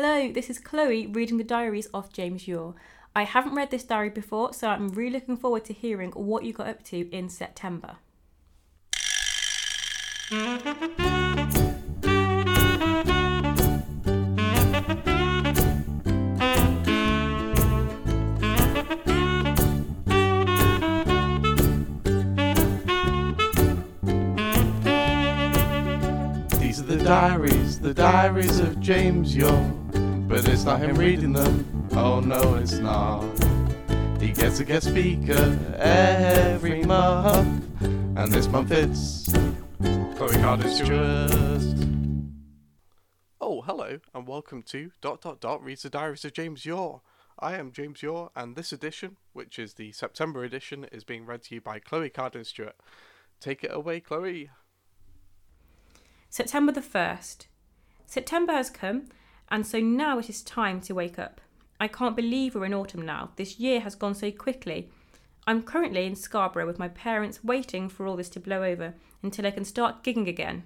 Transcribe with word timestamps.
Hello, 0.00 0.30
this 0.30 0.48
is 0.48 0.60
Chloe 0.60 1.08
reading 1.08 1.38
the 1.38 1.42
diaries 1.42 1.86
of 1.86 2.12
James 2.12 2.46
York. 2.46 2.76
I 3.16 3.24
haven't 3.24 3.56
read 3.56 3.72
this 3.72 3.82
diary 3.82 4.10
before, 4.10 4.52
so 4.52 4.68
I'm 4.68 4.90
really 4.90 5.14
looking 5.14 5.36
forward 5.36 5.64
to 5.64 5.72
hearing 5.72 6.12
what 6.12 6.44
you 6.44 6.52
got 6.52 6.68
up 6.68 6.84
to 6.84 7.10
in 7.10 7.28
September. 7.28 7.96
These 26.60 26.78
are 26.78 26.86
the 26.86 27.02
diaries, 27.02 27.80
the 27.80 27.92
diaries 27.92 28.60
of 28.60 28.78
James 28.78 29.34
York. 29.34 29.77
But 30.38 30.50
it's 30.50 30.62
not 30.62 30.78
him 30.78 30.94
reading 30.94 31.32
them, 31.32 31.88
oh 31.94 32.20
no, 32.20 32.54
it's 32.54 32.74
not. 32.74 33.24
He 34.20 34.30
gets 34.30 34.60
a 34.60 34.64
guest 34.64 34.86
speaker 34.86 35.58
every 35.76 36.84
month, 36.84 37.64
and 37.80 38.30
this 38.30 38.46
month 38.46 38.70
it's 38.70 39.32
Chloe 40.16 40.36
Carden 40.36 40.70
Stewart. 40.70 41.32
Oh, 43.40 43.62
hello, 43.62 43.98
and 44.14 44.28
welcome 44.28 44.62
to 44.62 44.92
dot 45.00 45.22
dot 45.22 45.40
dot 45.40 45.60
reads 45.60 45.82
the 45.82 45.90
diaries 45.90 46.24
of 46.24 46.34
James 46.34 46.64
York. 46.64 47.02
I 47.40 47.56
am 47.56 47.72
James 47.72 48.00
York, 48.00 48.30
and 48.36 48.54
this 48.54 48.72
edition, 48.72 49.16
which 49.32 49.58
is 49.58 49.74
the 49.74 49.90
September 49.90 50.44
edition, 50.44 50.86
is 50.92 51.02
being 51.02 51.26
read 51.26 51.42
to 51.44 51.56
you 51.56 51.60
by 51.60 51.80
Chloe 51.80 52.10
Carden 52.10 52.44
Stewart. 52.44 52.76
Take 53.40 53.64
it 53.64 53.74
away, 53.74 53.98
Chloe. 53.98 54.50
September 56.30 56.70
the 56.70 56.80
1st. 56.80 57.46
September 58.06 58.52
has 58.52 58.70
come, 58.70 59.08
and 59.50 59.66
so 59.66 59.80
now 59.80 60.18
it 60.18 60.28
is 60.28 60.42
time 60.42 60.80
to 60.82 60.94
wake 60.94 61.18
up. 61.18 61.40
I 61.80 61.88
can't 61.88 62.16
believe 62.16 62.54
we're 62.54 62.64
in 62.64 62.74
autumn 62.74 63.04
now. 63.04 63.30
This 63.36 63.58
year 63.58 63.80
has 63.80 63.94
gone 63.94 64.14
so 64.14 64.30
quickly. 64.30 64.90
I'm 65.46 65.62
currently 65.62 66.04
in 66.04 66.16
Scarborough 66.16 66.66
with 66.66 66.78
my 66.78 66.88
parents 66.88 67.42
waiting 67.42 67.88
for 67.88 68.06
all 68.06 68.16
this 68.16 68.28
to 68.30 68.40
blow 68.40 68.62
over 68.62 68.94
until 69.22 69.46
I 69.46 69.50
can 69.50 69.64
start 69.64 70.02
gigging 70.02 70.28
again. 70.28 70.64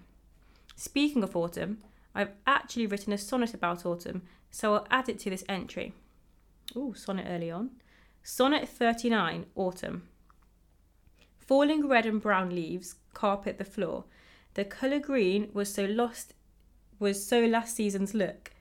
Speaking 0.74 1.22
of 1.22 1.36
autumn, 1.36 1.78
I've 2.14 2.32
actually 2.46 2.86
written 2.86 3.12
a 3.12 3.18
sonnet 3.18 3.54
about 3.54 3.86
autumn, 3.86 4.22
so 4.50 4.74
I'll 4.74 4.86
add 4.90 5.08
it 5.08 5.18
to 5.20 5.30
this 5.30 5.44
entry. 5.48 5.92
Ooh, 6.76 6.94
sonnet 6.94 7.26
early 7.28 7.50
on. 7.50 7.70
Sonnet 8.22 8.68
39, 8.68 9.46
Autumn. 9.56 10.08
Falling 11.38 11.88
red 11.88 12.06
and 12.06 12.20
brown 12.20 12.50
leaves 12.50 12.94
carpet 13.14 13.58
the 13.58 13.64
floor. 13.64 14.04
The 14.54 14.64
colour 14.64 14.98
green 14.98 15.50
was 15.52 15.72
so 15.72 15.84
lost 15.84 16.34
was 16.98 17.26
so 17.26 17.44
last 17.44 17.74
season's 17.74 18.14
look. 18.14 18.51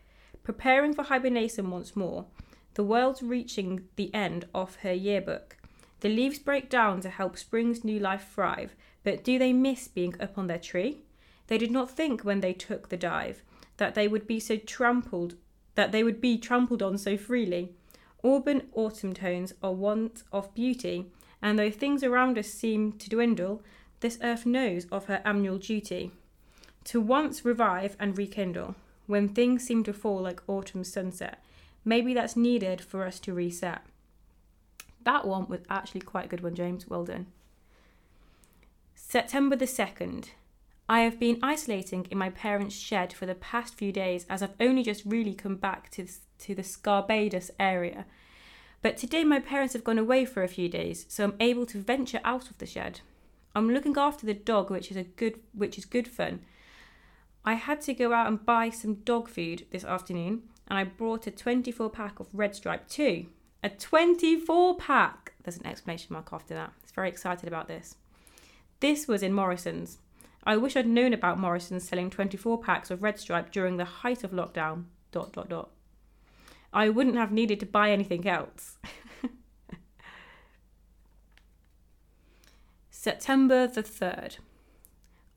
Preparing 0.52 0.94
for 0.94 1.04
hibernation 1.04 1.72
once 1.72 1.96
more, 1.96 2.26
the 2.74 2.84
world's 2.84 3.24
reaching 3.24 3.88
the 3.96 4.14
end 4.14 4.50
of 4.54 4.76
her 4.84 4.92
yearbook. 4.92 5.56
The 6.02 6.10
leaves 6.10 6.40
break 6.40 6.70
down 6.70 7.00
to 7.02 7.10
help 7.10 7.38
spring's 7.38 7.86
new 7.86 8.00
life 8.00 8.28
thrive, 8.36 8.76
but 9.02 9.24
do 9.24 9.40
they 9.40 9.54
miss 9.54 9.88
being 9.88 10.14
up 10.22 10.38
on 10.38 10.48
their 10.48 10.60
tree? 10.60 11.04
They 11.48 11.58
did 11.58 11.72
not 11.72 11.90
think 11.90 12.26
when 12.26 12.42
they 12.42 12.52
took 12.52 12.90
the 12.90 12.98
dive 12.98 13.44
that 13.78 13.96
they 13.96 14.10
would 14.10 14.28
be 14.28 14.42
so 14.42 14.58
trampled 14.58 15.36
that 15.76 15.94
they 15.94 16.04
would 16.04 16.20
be 16.20 16.38
trampled 16.38 16.84
on 16.84 16.98
so 16.98 17.16
freely. 17.16 17.72
Auburn 18.22 18.64
autumn 18.74 19.14
tones 19.14 19.54
are 19.64 19.72
want 19.72 20.24
of 20.34 20.54
beauty, 20.54 21.14
and 21.42 21.58
though 21.58 21.72
things 21.72 22.04
around 22.04 22.38
us 22.38 22.50
seem 22.50 22.92
to 22.98 23.10
dwindle, 23.10 23.64
this 24.02 24.20
earth 24.22 24.46
knows 24.46 24.86
of 24.92 25.06
her 25.06 25.22
annual 25.24 25.58
duty 25.58 26.12
to 26.84 27.00
once 27.00 27.46
revive 27.46 27.96
and 28.02 28.18
rekindle 28.18 28.76
when 29.12 29.30
things 29.30 29.64
seem 29.64 29.84
to 29.84 29.94
fall 29.94 30.22
like 30.22 30.42
autumn 30.48 30.84
sunset. 30.84 31.44
Maybe 31.84 32.14
that's 32.14 32.36
needed 32.36 32.82
for 32.82 33.06
us 33.06 33.20
to 33.20 33.34
reset. 33.34 33.82
That 35.04 35.28
one 35.28 35.48
was 35.48 35.62
actually 35.70 36.02
quite 36.02 36.26
a 36.26 36.28
good 36.30 36.42
one, 36.42 36.56
James. 36.56 36.88
Well 36.88 37.06
done. 37.06 37.28
September 38.96 39.56
the 39.56 39.66
2nd. 39.66 40.30
I 40.88 41.02
have 41.02 41.20
been 41.20 41.40
isolating 41.44 42.08
in 42.10 42.18
my 42.18 42.30
parents' 42.30 42.76
shed 42.76 43.14
for 43.14 43.26
the 43.26 43.36
past 43.36 43.76
few 43.76 43.92
days 43.92 44.26
as 44.30 44.42
I've 44.42 44.56
only 44.60 44.84
just 44.84 45.06
really 45.06 45.34
come 45.34 45.56
back 45.56 45.90
to, 45.92 46.08
to 46.40 46.56
the 46.56 46.64
Scarbados 46.64 47.50
area. 47.60 48.06
But 48.82 48.98
today 48.98 49.24
my 49.24 49.40
parents 49.40 49.74
have 49.74 49.84
gone 49.84 49.98
away 49.98 50.26
for 50.26 50.44
a 50.44 50.48
few 50.48 50.70
days, 50.70 51.06
so 51.08 51.24
I'm 51.24 51.36
able 51.40 51.66
to 51.68 51.78
venture 51.78 52.20
out 52.24 52.50
of 52.50 52.58
the 52.58 52.66
shed. 52.66 53.02
I'm 53.54 53.70
looking 53.70 53.98
after 53.98 54.26
the 54.26 54.34
dog, 54.34 54.70
which 54.72 54.90
is 54.90 54.98
a 54.98 55.04
good 55.04 55.40
which 55.54 55.78
is 55.78 55.86
good 55.86 56.08
fun. 56.08 56.42
I 57.44 57.54
had 57.54 57.82
to 57.82 57.94
go 57.94 58.14
out 58.14 58.28
and 58.28 58.46
buy 58.46 58.70
some 58.70 58.96
dog 58.96 59.28
food 59.28 59.66
this 59.72 59.84
afternoon, 59.84 60.44
and 60.68 60.78
I 60.78 60.84
brought 60.84 61.28
a 61.28 61.32
24 61.32 61.90
pack 61.90 62.20
of 62.20 62.28
Red 62.34 62.56
Stripe 62.56 62.88
too. 62.88 63.26
A 63.64 63.70
24 63.70 64.78
pack! 64.78 65.34
There's 65.44 65.58
an 65.58 65.66
exclamation 65.66 66.14
mark 66.14 66.30
after 66.32 66.54
that. 66.54 66.70
I 66.70 66.82
was 66.84 66.92
very 66.92 67.10
excited 67.10 67.48
about 67.48 67.68
this. 67.68 67.96
This 68.80 69.08
was 69.08 69.24
in 69.24 69.34
Morrison's. 69.34 69.98
I 70.44 70.58
wish 70.58 70.76
I'd 70.76 70.88
known 70.88 71.14
about 71.14 71.40
Morrison's 71.40 71.88
selling 71.88 72.10
24 72.10 72.62
packs 72.62 72.90
of 72.90 73.04
Red 73.04 73.20
Stripe 73.20 73.52
during 73.52 73.78
the 73.78 73.86
height 73.86 74.24
of 74.24 74.32
lockdown. 74.32 74.86
Dot 75.12 75.34
dot 75.34 75.50
dot. 75.50 75.70
I 76.74 76.90
wouldn't 76.90 77.18
have 77.18 77.32
needed 77.32 77.60
to 77.60 77.66
buy 77.66 77.92
anything 77.92 78.28
else. 78.28 78.78
September 82.90 83.68
the 83.68 83.84
3rd. 83.84 84.38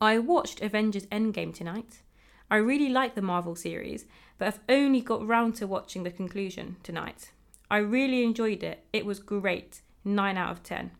I 0.05 0.19
watched 0.19 0.61
Avengers 0.61 1.07
Endgame 1.07 1.51
tonight. 1.51 2.03
I 2.51 2.57
really 2.57 2.89
like 2.89 3.15
the 3.15 3.23
Marvel 3.23 3.55
series, 3.55 4.05
but 4.37 4.47
I've 4.47 4.59
only 4.69 5.01
got 5.01 5.25
round 5.25 5.55
to 5.55 5.65
watching 5.65 6.03
the 6.03 6.11
conclusion 6.11 6.75
tonight. 6.83 7.31
I 7.71 7.77
really 7.77 8.21
enjoyed 8.23 8.61
it. 8.61 8.85
It 8.93 9.03
was 9.03 9.17
great. 9.17 9.81
9 10.03 10.37
out 10.37 10.51
of 10.51 10.61
10. 10.61 10.91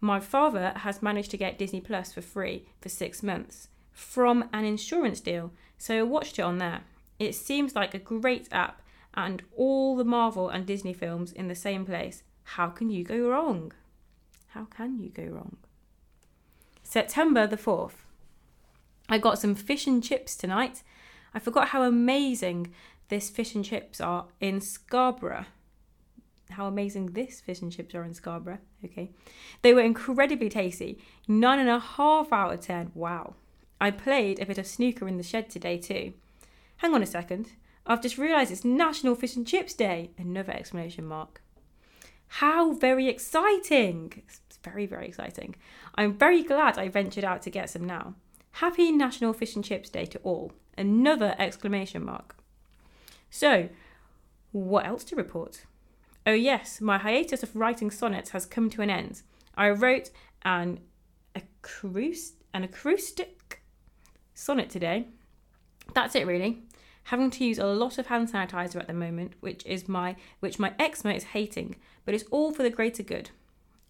My 0.00 0.20
father 0.20 0.72
has 0.76 1.02
managed 1.02 1.32
to 1.32 1.36
get 1.36 1.58
Disney 1.58 1.80
Plus 1.80 2.12
for 2.12 2.22
free 2.22 2.68
for 2.80 2.88
6 2.88 3.24
months 3.24 3.66
from 3.90 4.48
an 4.52 4.64
insurance 4.64 5.18
deal, 5.18 5.50
so 5.76 5.98
I 5.98 6.02
watched 6.02 6.38
it 6.38 6.42
on 6.42 6.58
there. 6.58 6.82
It 7.18 7.34
seems 7.34 7.74
like 7.74 7.92
a 7.92 7.98
great 7.98 8.46
app 8.52 8.82
and 9.14 9.42
all 9.56 9.96
the 9.96 10.04
Marvel 10.04 10.48
and 10.48 10.64
Disney 10.64 10.92
films 10.92 11.32
in 11.32 11.48
the 11.48 11.56
same 11.56 11.84
place. 11.84 12.22
How 12.44 12.68
can 12.68 12.88
you 12.88 13.02
go 13.02 13.30
wrong? 13.30 13.72
How 14.50 14.66
can 14.66 15.00
you 15.00 15.10
go 15.10 15.24
wrong? 15.24 15.56
September 16.84 17.48
the 17.48 17.56
4th. 17.56 18.01
I 19.12 19.18
got 19.18 19.38
some 19.38 19.54
fish 19.54 19.86
and 19.86 20.02
chips 20.02 20.34
tonight. 20.34 20.82
I 21.34 21.38
forgot 21.38 21.68
how 21.68 21.82
amazing 21.82 22.72
this 23.10 23.28
fish 23.28 23.54
and 23.54 23.62
chips 23.62 24.00
are 24.00 24.28
in 24.40 24.62
Scarborough. 24.62 25.44
How 26.48 26.64
amazing 26.64 27.12
this 27.12 27.38
fish 27.38 27.60
and 27.60 27.70
chips 27.70 27.94
are 27.94 28.04
in 28.04 28.14
Scarborough. 28.14 28.60
Okay. 28.82 29.10
They 29.60 29.74
were 29.74 29.82
incredibly 29.82 30.48
tasty. 30.48 30.98
Nine 31.28 31.58
and 31.58 31.68
a 31.68 31.78
half 31.78 32.32
out 32.32 32.54
of 32.54 32.60
ten. 32.60 32.90
Wow. 32.94 33.34
I 33.78 33.90
played 33.90 34.40
a 34.40 34.46
bit 34.46 34.56
of 34.56 34.66
snooker 34.66 35.06
in 35.06 35.18
the 35.18 35.22
shed 35.22 35.50
today 35.50 35.76
too. 35.76 36.14
Hang 36.78 36.94
on 36.94 37.02
a 37.02 37.06
second. 37.06 37.50
I've 37.84 38.00
just 38.00 38.16
realised 38.16 38.50
it's 38.50 38.64
National 38.64 39.14
Fish 39.14 39.36
and 39.36 39.46
Chips 39.46 39.74
Day. 39.74 40.12
Another 40.16 40.54
exclamation 40.54 41.04
mark. 41.04 41.42
How 42.28 42.72
very 42.72 43.08
exciting! 43.08 44.22
It's 44.26 44.40
very, 44.64 44.86
very 44.86 45.06
exciting. 45.06 45.54
I'm 45.96 46.16
very 46.16 46.42
glad 46.42 46.78
I 46.78 46.88
ventured 46.88 47.24
out 47.24 47.42
to 47.42 47.50
get 47.50 47.68
some 47.68 47.84
now. 47.84 48.14
Happy 48.52 48.92
National 48.92 49.32
Fish 49.32 49.56
and 49.56 49.64
Chips 49.64 49.88
Day 49.88 50.04
to 50.06 50.18
all. 50.20 50.52
Another 50.76 51.34
exclamation 51.38 52.04
mark. 52.04 52.36
So, 53.30 53.70
what 54.52 54.86
else 54.86 55.04
to 55.04 55.16
report? 55.16 55.64
Oh, 56.26 56.32
yes, 56.32 56.80
my 56.80 56.98
hiatus 56.98 57.42
of 57.42 57.56
writing 57.56 57.90
sonnets 57.90 58.30
has 58.30 58.46
come 58.46 58.70
to 58.70 58.82
an 58.82 58.90
end. 58.90 59.22
I 59.56 59.70
wrote 59.70 60.10
an, 60.42 60.80
acoust- 61.34 62.42
an 62.54 62.62
acoustic 62.62 63.62
sonnet 64.34 64.70
today. 64.70 65.08
That's 65.94 66.14
it, 66.14 66.26
really. 66.26 66.62
Having 67.04 67.30
to 67.32 67.44
use 67.44 67.58
a 67.58 67.66
lot 67.66 67.98
of 67.98 68.06
hand 68.06 68.30
sanitizer 68.30 68.76
at 68.76 68.86
the 68.86 68.92
moment, 68.92 69.32
which 69.40 69.66
is 69.66 69.88
my 69.88 70.14
which 70.38 70.60
my 70.60 70.72
eczema 70.78 71.14
is 71.14 71.24
hating, 71.24 71.74
but 72.04 72.14
it's 72.14 72.24
all 72.30 72.52
for 72.52 72.62
the 72.62 72.70
greater 72.70 73.02
good. 73.02 73.30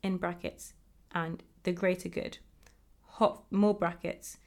In 0.03 0.17
brackets, 0.17 0.73
and 1.15 1.43
the 1.65 1.73
greater 1.73 2.09
good. 2.09 2.39
Hot 3.03 3.45
more 3.51 3.75
brackets. 3.75 4.39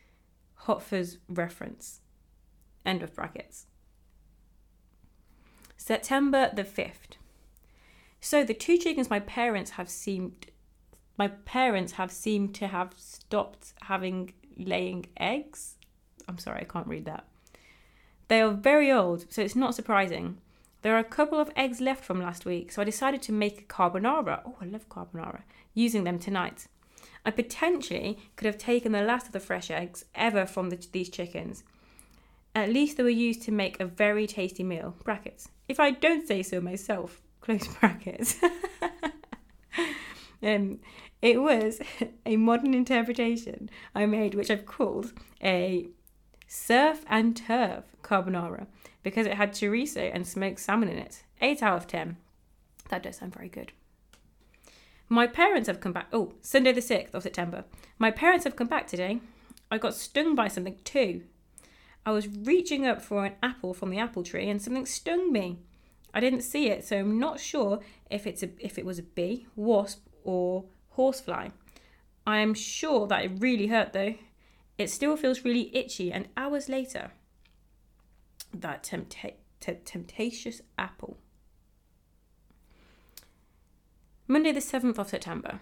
Hot 0.55 0.81
Fuzz 0.81 1.17
reference. 1.27 2.01
End 2.85 3.03
of 3.03 3.13
brackets. 3.13 3.67
September 5.77 6.51
the 6.53 6.63
5th. 6.63 7.17
So 8.19 8.43
the 8.43 8.53
two 8.53 8.77
chickens 8.77 9.09
my 9.09 9.19
parents 9.19 9.71
have 9.71 9.89
seemed 9.89 10.47
my 11.17 11.27
parents 11.27 11.93
have 11.93 12.11
seemed 12.11 12.55
to 12.55 12.67
have 12.67 12.93
stopped 12.97 13.73
having 13.83 14.33
laying 14.57 15.05
eggs. 15.17 15.75
I'm 16.27 16.37
sorry, 16.37 16.61
I 16.61 16.65
can't 16.65 16.87
read 16.87 17.05
that. 17.05 17.25
They 18.27 18.41
are 18.41 18.51
very 18.51 18.91
old, 18.91 19.31
so 19.31 19.41
it's 19.41 19.55
not 19.55 19.75
surprising. 19.75 20.39
There 20.81 20.95
are 20.95 20.99
a 20.99 21.03
couple 21.03 21.39
of 21.39 21.51
eggs 21.55 21.81
left 21.81 22.03
from 22.03 22.21
last 22.21 22.45
week, 22.45 22.71
so 22.71 22.81
I 22.81 22.85
decided 22.85 23.21
to 23.23 23.31
make 23.31 23.61
a 23.61 23.63
carbonara. 23.63 24.41
Oh, 24.45 24.55
I 24.61 24.65
love 24.65 24.89
carbonara. 24.89 25.41
Using 25.73 26.03
them 26.03 26.19
tonight. 26.19 26.67
I 27.25 27.31
potentially 27.31 28.19
could 28.35 28.45
have 28.45 28.57
taken 28.57 28.91
the 28.91 29.01
last 29.01 29.25
of 29.25 29.31
the 29.31 29.39
fresh 29.39 29.71
eggs 29.71 30.05
ever 30.13 30.45
from 30.45 30.69
the, 30.69 30.87
these 30.91 31.09
chickens. 31.09 31.63
At 32.53 32.69
least 32.69 32.97
they 32.97 33.03
were 33.03 33.09
used 33.09 33.41
to 33.43 33.51
make 33.51 33.79
a 33.79 33.85
very 33.85 34.27
tasty 34.27 34.63
meal. 34.63 34.95
Brackets. 35.03 35.49
If 35.67 35.79
I 35.79 35.91
don't 35.91 36.27
say 36.27 36.43
so 36.43 36.61
myself, 36.61 37.21
close 37.41 37.67
brackets. 37.67 38.35
um, 40.43 40.79
it 41.21 41.41
was 41.41 41.81
a 42.25 42.37
modern 42.37 42.73
interpretation 42.73 43.69
I 43.95 44.05
made, 44.05 44.35
which 44.35 44.51
I've 44.51 44.65
called 44.65 45.11
a 45.43 45.87
surf 46.47 47.03
and 47.09 47.35
turf 47.35 47.85
carbonara 48.03 48.67
because 49.01 49.25
it 49.25 49.33
had 49.33 49.51
chorizo 49.51 50.11
and 50.13 50.27
smoked 50.27 50.59
salmon 50.59 50.89
in 50.89 50.97
it. 50.97 51.23
8 51.41 51.63
out 51.63 51.77
of 51.77 51.87
10. 51.87 52.17
That 52.89 53.03
does 53.03 53.17
sound 53.17 53.33
very 53.33 53.49
good. 53.49 53.71
My 55.07 55.27
parents 55.27 55.67
have 55.67 55.79
come 55.79 55.93
back. 55.93 56.07
Oh, 56.11 56.33
Sunday 56.41 56.71
the 56.71 56.81
6th 56.81 57.13
of 57.13 57.23
September. 57.23 57.65
My 57.99 58.11
parents 58.11 58.43
have 58.43 58.55
come 58.55 58.67
back 58.67 58.87
today. 58.87 59.19
I 59.69 59.77
got 59.77 59.93
stung 59.93 60.35
by 60.35 60.47
something 60.47 60.79
too. 60.83 61.23
I 62.05 62.11
was 62.11 62.27
reaching 62.27 62.85
up 62.85 63.01
for 63.01 63.25
an 63.25 63.33
apple 63.41 63.73
from 63.73 63.89
the 63.89 63.99
apple 63.99 64.23
tree 64.23 64.49
and 64.49 64.61
something 64.61 64.85
stung 64.85 65.31
me. 65.31 65.59
I 66.13 66.19
didn't 66.19 66.41
see 66.41 66.69
it, 66.69 66.85
so 66.85 66.97
I'm 66.97 67.19
not 67.19 67.39
sure 67.39 67.81
if 68.09 68.25
it's 68.25 68.41
a, 68.41 68.49
if 68.59 68.77
it 68.77 68.85
was 68.85 68.99
a 68.99 69.03
bee, 69.03 69.47
wasp, 69.55 70.07
or 70.23 70.65
horsefly. 70.91 71.49
I 72.25 72.37
am 72.37 72.53
sure 72.53 73.05
that 73.07 73.25
it 73.25 73.31
really 73.39 73.67
hurt 73.67 73.93
though. 73.93 74.15
It 74.77 74.89
still 74.89 75.17
feels 75.17 75.43
really 75.43 75.75
itchy, 75.75 76.11
and 76.11 76.27
hours 76.35 76.69
later, 76.69 77.11
that 78.53 78.83
tempta- 78.83 79.35
t- 79.59 79.77
temptatious 79.83 80.61
apple. 80.77 81.17
Monday, 84.27 84.51
the 84.51 84.59
7th 84.59 84.97
of 84.97 85.09
September. 85.09 85.59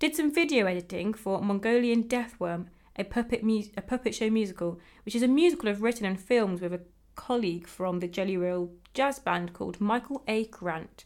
Did 0.00 0.16
some 0.16 0.34
video 0.34 0.66
editing 0.66 1.14
for 1.14 1.40
Mongolian 1.40 2.02
Deathworm, 2.02 2.66
a 2.96 3.04
puppet, 3.04 3.44
mu- 3.44 3.62
a 3.76 3.82
puppet 3.82 4.16
show 4.16 4.28
musical, 4.30 4.80
which 5.04 5.14
is 5.14 5.22
a 5.22 5.28
musical 5.28 5.68
I've 5.68 5.80
written 5.80 6.04
and 6.04 6.20
filmed 6.20 6.60
with 6.60 6.74
a 6.74 6.80
colleague 7.14 7.68
from 7.68 8.00
the 8.00 8.08
Jelly 8.08 8.36
Roll 8.36 8.72
jazz 8.94 9.20
band 9.20 9.52
called 9.52 9.80
Michael 9.80 10.24
A. 10.26 10.46
Grant. 10.46 11.04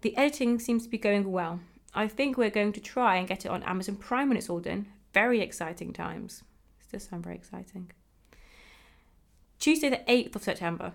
The 0.00 0.16
editing 0.16 0.58
seems 0.58 0.82
to 0.82 0.88
be 0.88 0.98
going 0.98 1.30
well. 1.30 1.60
I 1.94 2.08
think 2.08 2.36
we're 2.36 2.50
going 2.50 2.72
to 2.72 2.80
try 2.80 3.14
and 3.14 3.28
get 3.28 3.44
it 3.44 3.52
on 3.52 3.62
Amazon 3.62 3.94
Prime 3.94 4.28
when 4.28 4.36
it's 4.36 4.50
all 4.50 4.58
done. 4.58 4.86
Very 5.12 5.40
exciting 5.40 5.92
times. 5.92 6.42
This 6.80 7.02
does 7.02 7.08
sound 7.08 7.22
very 7.22 7.36
exciting. 7.36 7.92
Tuesday, 9.60 9.90
the 9.90 10.02
8th 10.08 10.34
of 10.34 10.42
September. 10.42 10.92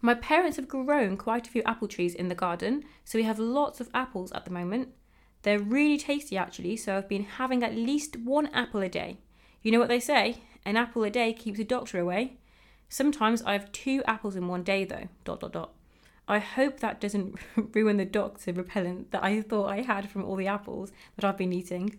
My 0.00 0.14
parents 0.14 0.56
have 0.56 0.68
grown 0.68 1.16
quite 1.16 1.48
a 1.48 1.50
few 1.50 1.62
apple 1.64 1.88
trees 1.88 2.14
in 2.14 2.28
the 2.28 2.34
garden, 2.34 2.84
so 3.04 3.18
we 3.18 3.24
have 3.24 3.38
lots 3.38 3.80
of 3.80 3.90
apples 3.92 4.30
at 4.32 4.44
the 4.44 4.50
moment. 4.52 4.90
They're 5.42 5.58
really 5.58 5.98
tasty 5.98 6.36
actually, 6.36 6.76
so 6.76 6.96
I've 6.96 7.08
been 7.08 7.24
having 7.24 7.64
at 7.64 7.74
least 7.74 8.16
one 8.16 8.46
apple 8.48 8.80
a 8.80 8.88
day. 8.88 9.18
You 9.62 9.72
know 9.72 9.78
what 9.78 9.88
they 9.88 10.00
say? 10.00 10.42
An 10.64 10.76
apple 10.76 11.02
a 11.02 11.10
day 11.10 11.32
keeps 11.32 11.58
a 11.58 11.64
doctor 11.64 11.98
away. 11.98 12.36
Sometimes 12.88 13.42
I 13.42 13.52
have 13.52 13.72
two 13.72 14.02
apples 14.06 14.36
in 14.36 14.46
one 14.46 14.62
day 14.62 14.84
though. 14.84 15.08
Dot 15.24 15.40
dot 15.40 15.52
dot. 15.52 15.72
I 16.28 16.38
hope 16.38 16.80
that 16.80 17.00
doesn't 17.00 17.36
ruin 17.74 17.96
the 17.96 18.04
doctor 18.04 18.52
repellent 18.52 19.10
that 19.10 19.24
I 19.24 19.40
thought 19.42 19.70
I 19.70 19.82
had 19.82 20.10
from 20.10 20.24
all 20.24 20.36
the 20.36 20.46
apples 20.46 20.92
that 21.16 21.24
I've 21.24 21.38
been 21.38 21.52
eating. 21.52 21.98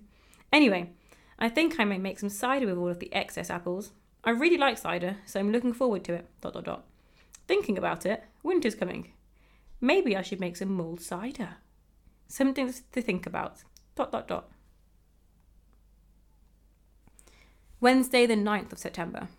Anyway, 0.53 0.91
I 1.37 1.49
think 1.49 1.79
I 1.79 1.85
may 1.85 1.97
make 1.97 2.19
some 2.19 2.29
cider 2.29 2.65
with 2.65 2.77
all 2.77 2.89
of 2.89 2.99
the 2.99 3.13
excess 3.13 3.49
apples. 3.49 3.91
I 4.23 4.31
really 4.31 4.57
like 4.57 4.77
cider, 4.77 5.17
so 5.25 5.39
I'm 5.39 5.51
looking 5.51 5.73
forward 5.73 6.03
to 6.05 6.13
it. 6.13 6.27
Dot 6.41 6.53
dot 6.53 6.65
dot. 6.65 6.85
Thinking 7.49 7.79
about 7.79 8.05
it, 8.05 8.25
winter's 8.43 8.75
coming. 8.75 9.11
Maybe 9.81 10.15
I 10.15 10.21
should 10.21 10.39
make 10.39 10.55
some 10.55 10.71
mulled 10.71 11.01
cider. 11.01 11.55
Something 12.27 12.71
to 12.91 13.01
think 13.01 13.25
about. 13.25 13.63
Dot 13.95 14.11
dot 14.11 14.27
dot. 14.27 14.51
Wednesday, 17.81 18.27
the 18.27 18.35
9th 18.35 18.71
of 18.71 18.77
September. 18.77 19.29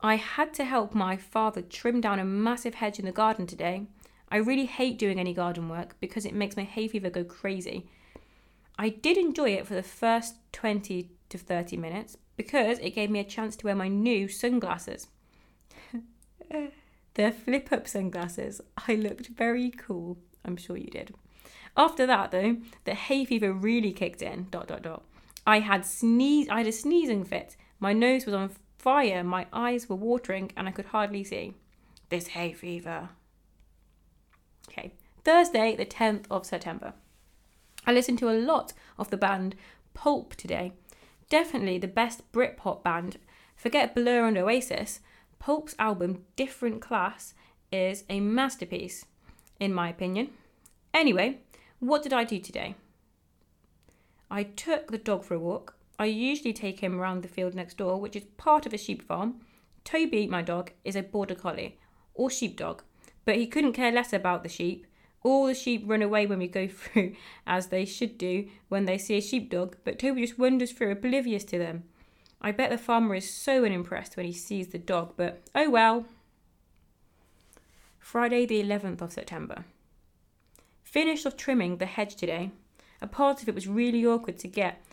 I 0.00 0.14
had 0.14 0.54
to 0.54 0.64
help 0.64 0.94
my 0.94 1.18
father 1.18 1.60
trim 1.60 2.00
down 2.00 2.18
a 2.18 2.24
massive 2.24 2.76
hedge 2.76 2.98
in 2.98 3.04
the 3.04 3.12
garden 3.12 3.46
today. 3.46 3.88
I 4.30 4.38
really 4.38 4.64
hate 4.64 4.98
doing 4.98 5.20
any 5.20 5.34
garden 5.34 5.68
work 5.68 5.96
because 6.00 6.24
it 6.24 6.32
makes 6.32 6.56
my 6.56 6.64
hay 6.64 6.88
fever 6.88 7.10
go 7.10 7.24
crazy. 7.24 7.90
I 8.78 8.88
did 8.88 9.18
enjoy 9.18 9.50
it 9.50 9.66
for 9.66 9.74
the 9.74 9.82
first 9.82 10.36
20 10.52 11.10
to 11.28 11.36
30 11.36 11.76
minutes 11.76 12.16
because 12.38 12.78
it 12.78 12.94
gave 12.94 13.10
me 13.10 13.20
a 13.20 13.24
chance 13.24 13.54
to 13.56 13.66
wear 13.66 13.74
my 13.74 13.88
new 13.88 14.28
sunglasses. 14.28 15.08
They're 17.14 17.32
flip 17.32 17.72
up 17.72 17.86
sunglasses. 17.86 18.60
I 18.88 18.94
looked 18.94 19.28
very 19.28 19.70
cool. 19.70 20.18
I'm 20.44 20.56
sure 20.56 20.76
you 20.76 20.90
did. 20.90 21.14
After 21.76 22.06
that, 22.06 22.30
though, 22.30 22.56
the 22.84 22.94
hay 22.94 23.24
fever 23.24 23.52
really 23.52 23.92
kicked 23.92 24.22
in. 24.22 24.48
Dot 24.50 24.68
dot 24.68 24.82
dot. 24.82 25.02
I 25.46 25.60
had 25.60 25.84
sneeze. 25.84 26.48
I 26.48 26.58
had 26.58 26.66
a 26.66 26.72
sneezing 26.72 27.24
fit. 27.24 27.56
My 27.80 27.92
nose 27.92 28.26
was 28.26 28.34
on 28.34 28.50
fire. 28.78 29.24
My 29.24 29.46
eyes 29.52 29.88
were 29.88 29.96
watering, 29.96 30.52
and 30.56 30.68
I 30.68 30.72
could 30.72 30.86
hardly 30.86 31.24
see. 31.24 31.54
This 32.08 32.28
hay 32.28 32.52
fever. 32.52 33.10
Okay. 34.68 34.92
Thursday, 35.24 35.76
the 35.76 35.86
10th 35.86 36.24
of 36.30 36.46
September. 36.46 36.94
I 37.86 37.92
listened 37.92 38.18
to 38.20 38.30
a 38.30 38.38
lot 38.38 38.72
of 38.98 39.10
the 39.10 39.16
band 39.16 39.54
Pulp 39.94 40.34
today. 40.34 40.72
Definitely 41.28 41.78
the 41.78 41.88
best 41.88 42.30
Britpop 42.32 42.82
band. 42.82 43.18
Forget 43.56 43.94
Blur 43.94 44.26
and 44.26 44.36
Oasis. 44.36 45.00
Pulp's 45.42 45.74
album 45.76 46.24
Different 46.36 46.80
Class 46.80 47.34
is 47.72 48.04
a 48.08 48.20
masterpiece, 48.20 49.06
in 49.58 49.74
my 49.74 49.88
opinion. 49.88 50.30
Anyway, 50.94 51.38
what 51.80 52.04
did 52.04 52.12
I 52.12 52.22
do 52.22 52.38
today? 52.38 52.76
I 54.30 54.44
took 54.44 54.92
the 54.92 54.98
dog 54.98 55.24
for 55.24 55.34
a 55.34 55.40
walk. 55.40 55.74
I 55.98 56.04
usually 56.04 56.52
take 56.52 56.78
him 56.78 57.00
around 57.00 57.24
the 57.24 57.28
field 57.28 57.56
next 57.56 57.76
door, 57.76 58.00
which 58.00 58.14
is 58.14 58.22
part 58.36 58.66
of 58.66 58.72
a 58.72 58.78
sheep 58.78 59.02
farm. 59.02 59.40
Toby, 59.82 60.28
my 60.28 60.42
dog, 60.42 60.70
is 60.84 60.94
a 60.94 61.02
border 61.02 61.34
collie 61.34 61.76
or 62.14 62.30
sheepdog, 62.30 62.82
but 63.24 63.34
he 63.34 63.48
couldn't 63.48 63.72
care 63.72 63.90
less 63.90 64.12
about 64.12 64.44
the 64.44 64.48
sheep. 64.48 64.86
All 65.24 65.46
the 65.46 65.56
sheep 65.56 65.82
run 65.86 66.02
away 66.02 66.24
when 66.24 66.38
we 66.38 66.46
go 66.46 66.68
through, 66.72 67.16
as 67.48 67.66
they 67.66 67.84
should 67.84 68.16
do 68.16 68.46
when 68.68 68.84
they 68.84 68.96
see 68.96 69.16
a 69.16 69.20
sheepdog, 69.20 69.74
but 69.82 69.98
Toby 69.98 70.20
just 70.20 70.38
wanders 70.38 70.70
through 70.70 70.92
oblivious 70.92 71.42
to 71.46 71.58
them. 71.58 71.82
I 72.44 72.50
bet 72.50 72.70
the 72.70 72.78
farmer 72.78 73.14
is 73.14 73.32
so 73.32 73.64
unimpressed 73.64 74.16
when 74.16 74.26
he 74.26 74.32
sees 74.32 74.68
the 74.68 74.78
dog, 74.78 75.14
but 75.16 75.42
oh 75.54 75.70
well. 75.70 76.06
Friday, 78.00 78.44
the 78.44 78.60
11th 78.60 79.00
of 79.00 79.12
September. 79.12 79.64
Finished 80.82 81.24
off 81.24 81.36
trimming 81.36 81.76
the 81.76 81.86
hedge 81.86 82.16
today. 82.16 82.50
A 83.00 83.06
part 83.06 83.42
of 83.42 83.48
it 83.48 83.54
was 83.54 83.68
really 83.68 84.04
awkward 84.04 84.38
to 84.40 84.48
get 84.48 84.84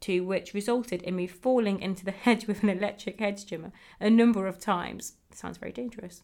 to, 0.00 0.20
which 0.20 0.52
resulted 0.52 1.02
in 1.02 1.16
me 1.16 1.26
falling 1.26 1.80
into 1.80 2.04
the 2.04 2.10
hedge 2.24 2.46
with 2.46 2.62
an 2.62 2.68
electric 2.68 3.18
hedge 3.18 3.46
trimmer 3.46 3.72
a 3.98 4.10
number 4.10 4.46
of 4.46 4.60
times. 4.60 5.14
Sounds 5.32 5.56
very 5.56 5.72
dangerous. 5.72 6.22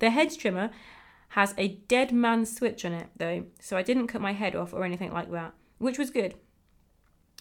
The 0.00 0.10
hedge 0.10 0.36
trimmer 0.36 0.70
has 1.30 1.54
a 1.56 1.68
dead 1.88 2.12
man 2.12 2.44
switch 2.44 2.84
on 2.84 2.92
it, 2.92 3.08
though, 3.16 3.44
so 3.60 3.76
I 3.76 3.82
didn't 3.82 4.08
cut 4.08 4.20
my 4.20 4.32
head 4.32 4.56
off 4.56 4.74
or 4.74 4.84
anything 4.84 5.12
like 5.12 5.30
that, 5.30 5.54
which 5.78 5.98
was 5.98 6.10
good. 6.10 6.34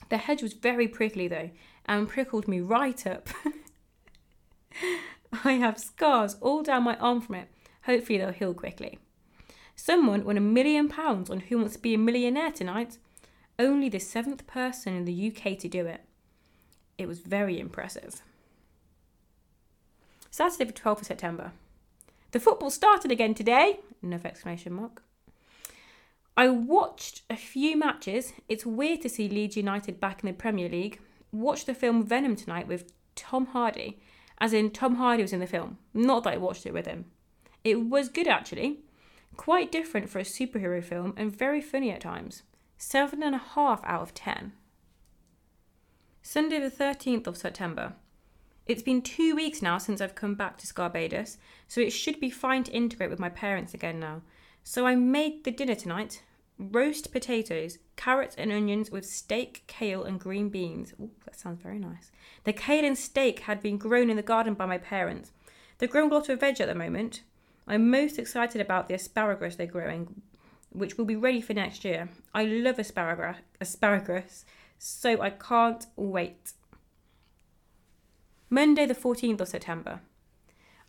The 0.09 0.17
hedge 0.17 0.41
was 0.41 0.53
very 0.53 0.87
prickly, 0.87 1.27
though, 1.27 1.51
and 1.85 2.09
prickled 2.09 2.47
me 2.47 2.59
right 2.59 3.05
up. 3.07 3.29
I 5.43 5.53
have 5.53 5.79
scars 5.79 6.35
all 6.41 6.63
down 6.63 6.83
my 6.83 6.95
arm 6.97 7.21
from 7.21 7.35
it. 7.35 7.49
Hopefully, 7.85 8.17
they'll 8.17 8.31
heal 8.31 8.53
quickly. 8.53 8.99
Someone 9.75 10.23
won 10.23 10.37
a 10.37 10.41
million 10.41 10.87
pounds 10.87 11.29
on 11.29 11.41
Who 11.41 11.57
Wants 11.57 11.73
to 11.73 11.81
Be 11.81 11.95
a 11.95 11.97
Millionaire 11.97 12.51
tonight. 12.51 12.97
Only 13.57 13.89
the 13.89 13.99
seventh 13.99 14.45
person 14.47 14.95
in 14.95 15.05
the 15.05 15.31
UK 15.31 15.57
to 15.59 15.67
do 15.67 15.85
it. 15.85 16.01
It 16.97 17.07
was 17.07 17.19
very 17.19 17.59
impressive. 17.59 18.21
Saturday, 20.29 20.65
the 20.65 20.73
12th 20.73 21.01
of 21.01 21.07
September. 21.07 21.51
The 22.31 22.39
football 22.39 22.71
started 22.71 23.11
again 23.11 23.33
today! 23.33 23.79
Enough 24.01 24.25
exclamation 24.25 24.73
mark. 24.73 25.03
I 26.35 26.49
watched 26.49 27.21
a 27.29 27.37
few 27.37 27.77
matches. 27.77 28.33
It's 28.49 28.65
weird 28.65 29.01
to 29.01 29.09
see 29.09 29.29
Leeds 29.29 29.55
United 29.55 29.99
back 29.99 30.23
in 30.23 30.27
the 30.27 30.33
Premier 30.33 30.67
League. 30.67 30.99
Watched 31.31 31.67
the 31.67 31.75
film 31.75 32.03
Venom 32.03 32.35
tonight 32.35 32.67
with 32.67 32.91
Tom 33.15 33.47
Hardy, 33.47 33.99
as 34.39 34.51
in 34.51 34.71
Tom 34.71 34.95
Hardy 34.95 35.21
was 35.21 35.33
in 35.33 35.39
the 35.39 35.47
film, 35.47 35.77
not 35.93 36.23
that 36.23 36.33
I 36.33 36.37
watched 36.37 36.65
it 36.65 36.73
with 36.73 36.87
him. 36.87 37.05
It 37.63 37.85
was 37.85 38.09
good 38.09 38.27
actually, 38.27 38.79
quite 39.37 39.71
different 39.71 40.09
for 40.09 40.19
a 40.19 40.23
superhero 40.23 40.83
film 40.83 41.13
and 41.17 41.35
very 41.35 41.61
funny 41.61 41.91
at 41.91 42.01
times. 42.01 42.43
Seven 42.77 43.21
and 43.21 43.35
a 43.35 43.39
half 43.39 43.81
out 43.85 44.01
of 44.01 44.13
ten. 44.13 44.53
Sunday, 46.21 46.59
the 46.59 46.71
13th 46.71 47.27
of 47.27 47.37
September. 47.37 47.93
It's 48.65 48.81
been 48.81 49.01
two 49.01 49.35
weeks 49.35 49.61
now 49.61 49.77
since 49.77 50.01
I've 50.01 50.15
come 50.15 50.35
back 50.35 50.57
to 50.57 50.67
Scarbados, 50.67 51.37
so 51.67 51.81
it 51.81 51.91
should 51.91 52.19
be 52.19 52.29
fine 52.29 52.63
to 52.63 52.71
integrate 52.71 53.09
with 53.09 53.19
my 53.19 53.29
parents 53.29 53.73
again 53.73 53.99
now. 53.99 54.21
So 54.63 54.87
I 54.87 54.95
made 54.95 55.43
the 55.43 55.51
dinner 55.51 55.75
tonight 55.75 56.23
roast 56.57 57.11
potatoes, 57.11 57.79
carrots 57.95 58.35
and 58.35 58.51
onions 58.51 58.91
with 58.91 59.05
steak, 59.05 59.63
kale, 59.67 60.03
and 60.03 60.19
green 60.19 60.49
beans. 60.49 60.93
Ooh, 60.99 61.11
that 61.25 61.35
sounds 61.35 61.61
very 61.61 61.79
nice. 61.79 62.11
The 62.43 62.53
kale 62.53 62.85
and 62.85 62.97
steak 62.97 63.39
had 63.41 63.61
been 63.61 63.77
grown 63.77 64.09
in 64.09 64.17
the 64.17 64.23
garden 64.23 64.53
by 64.53 64.65
my 64.65 64.77
parents. 64.77 65.31
They're 65.77 65.89
growing 65.89 66.11
a 66.11 66.13
lot 66.13 66.29
of 66.29 66.39
veg 66.39 66.61
at 66.61 66.67
the 66.67 66.75
moment. 66.75 67.23
I'm 67.67 67.89
most 67.89 68.19
excited 68.19 68.61
about 68.61 68.87
the 68.87 68.95
asparagus 68.95 69.55
they're 69.55 69.67
growing, 69.67 70.21
which 70.69 70.97
will 70.97 71.05
be 71.05 71.15
ready 71.15 71.41
for 71.41 71.53
next 71.53 71.83
year. 71.83 72.09
I 72.33 72.45
love 72.45 72.79
asparagus, 72.79 73.37
asparagus, 73.59 74.45
so 74.77 75.21
I 75.21 75.29
can't 75.31 75.85
wait. 75.95 76.53
Monday, 78.49 78.85
the 78.85 78.95
14th 78.95 79.41
of 79.41 79.47
September. 79.47 80.01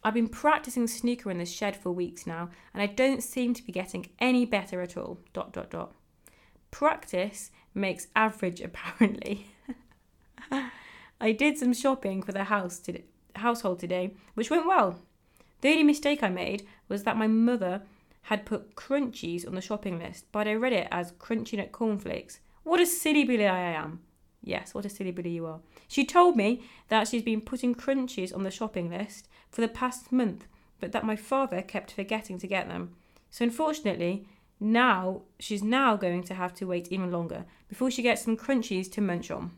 I've 0.04 0.14
been 0.14 0.28
practicing 0.28 0.86
snooker 0.86 1.30
in 1.30 1.38
the 1.38 1.46
shed 1.46 1.76
for 1.76 1.90
weeks 1.90 2.26
now, 2.26 2.50
and 2.74 2.82
I 2.82 2.86
don't 2.86 3.22
seem 3.22 3.54
to 3.54 3.62
be 3.64 3.72
getting 3.72 4.10
any 4.18 4.44
better 4.44 4.82
at 4.82 4.98
all. 4.98 5.18
Dot 5.32 5.54
dot 5.54 5.70
dot. 5.70 5.94
Practice 6.70 7.50
makes 7.74 8.08
average, 8.14 8.60
apparently. 8.60 9.46
I 11.20 11.32
did 11.32 11.56
some 11.56 11.72
shopping 11.72 12.22
for 12.22 12.32
the 12.32 12.44
house 12.44 12.78
today, 12.78 13.04
household 13.36 13.78
today, 13.78 14.14
which 14.34 14.50
went 14.50 14.66
well. 14.66 15.00
The 15.62 15.70
only 15.70 15.84
mistake 15.84 16.22
I 16.22 16.28
made 16.28 16.66
was 16.88 17.04
that 17.04 17.16
my 17.16 17.26
mother 17.26 17.82
had 18.22 18.44
put 18.44 18.76
crunchies 18.76 19.46
on 19.46 19.54
the 19.54 19.62
shopping 19.62 19.98
list, 19.98 20.26
but 20.32 20.46
I 20.46 20.54
read 20.54 20.74
it 20.74 20.88
as 20.90 21.12
crunchy 21.12 21.56
nut 21.56 21.72
cornflakes. 21.72 22.40
What 22.62 22.80
a 22.80 22.86
silly 22.86 23.24
billy 23.24 23.46
I 23.46 23.72
am. 23.72 24.00
Yes, 24.44 24.74
what 24.74 24.84
a 24.84 24.90
silly 24.90 25.10
billy 25.10 25.30
you 25.30 25.46
are. 25.46 25.60
She 25.88 26.04
told 26.04 26.36
me 26.36 26.62
that 26.88 27.08
she's 27.08 27.22
been 27.22 27.40
putting 27.40 27.74
crunchies 27.74 28.34
on 28.34 28.42
the 28.42 28.50
shopping 28.50 28.90
list 28.90 29.26
for 29.50 29.62
the 29.62 29.68
past 29.68 30.12
month, 30.12 30.46
but 30.80 30.92
that 30.92 31.04
my 31.04 31.16
father 31.16 31.62
kept 31.62 31.92
forgetting 31.92 32.38
to 32.38 32.46
get 32.46 32.68
them. 32.68 32.94
So 33.30 33.44
unfortunately, 33.44 34.28
now 34.60 35.22
she's 35.38 35.62
now 35.62 35.96
going 35.96 36.22
to 36.24 36.34
have 36.34 36.52
to 36.54 36.66
wait 36.66 36.88
even 36.92 37.10
longer 37.10 37.46
before 37.68 37.90
she 37.90 38.02
gets 38.02 38.22
some 38.22 38.36
crunchies 38.36 38.92
to 38.92 39.00
munch 39.00 39.30
on. 39.30 39.52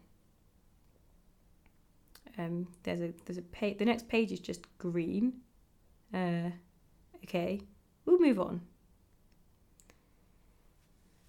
Um, 2.39 2.69
there's 2.85 3.01
a 3.01 3.13
there's 3.25 3.39
a 3.39 3.43
page. 3.43 3.79
The 3.79 3.87
next 3.87 4.09
page 4.09 4.31
is 4.31 4.41
just 4.41 4.61
green. 4.79 5.41
Uh, 6.15 6.51
okay, 7.25 7.61
we'll 8.05 8.21
move 8.21 8.39
on. 8.39 8.61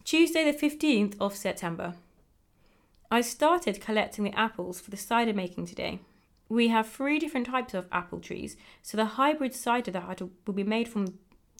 Tuesday, 0.04 0.50
the 0.50 0.58
15th 0.58 1.16
of 1.20 1.36
September. 1.36 1.96
I 3.10 3.22
started 3.22 3.80
collecting 3.80 4.26
the 4.26 4.38
apples 4.38 4.82
for 4.82 4.92
the 4.92 4.98
cider 4.98 5.34
making 5.34 5.68
today. 5.68 6.00
We 6.50 6.68
have 6.68 6.90
three 6.90 7.20
different 7.20 7.48
types 7.48 7.74
of 7.74 7.88
apple 7.90 8.20
trees, 8.20 8.58
so 8.82 8.98
the 8.98 9.06
hybrid 9.06 9.54
cider 9.54 9.92
that 9.92 10.22
will 10.46 10.54
be 10.54 10.64
made 10.64 10.90
from 10.90 11.18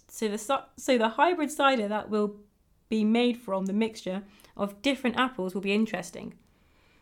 so 0.10 0.28
the 0.28 0.38
so 0.38 0.98
the 0.98 1.10
hybrid 1.10 1.52
cider 1.52 1.88
that 1.88 2.10
will 2.10 2.36
be 2.90 3.04
made 3.06 3.38
from 3.38 3.66
the 3.66 3.74
mixture 3.74 4.24
of 4.58 4.82
different 4.82 5.18
apples 5.18 5.54
will 5.54 5.62
be 5.62 5.74
interesting. 5.74 6.34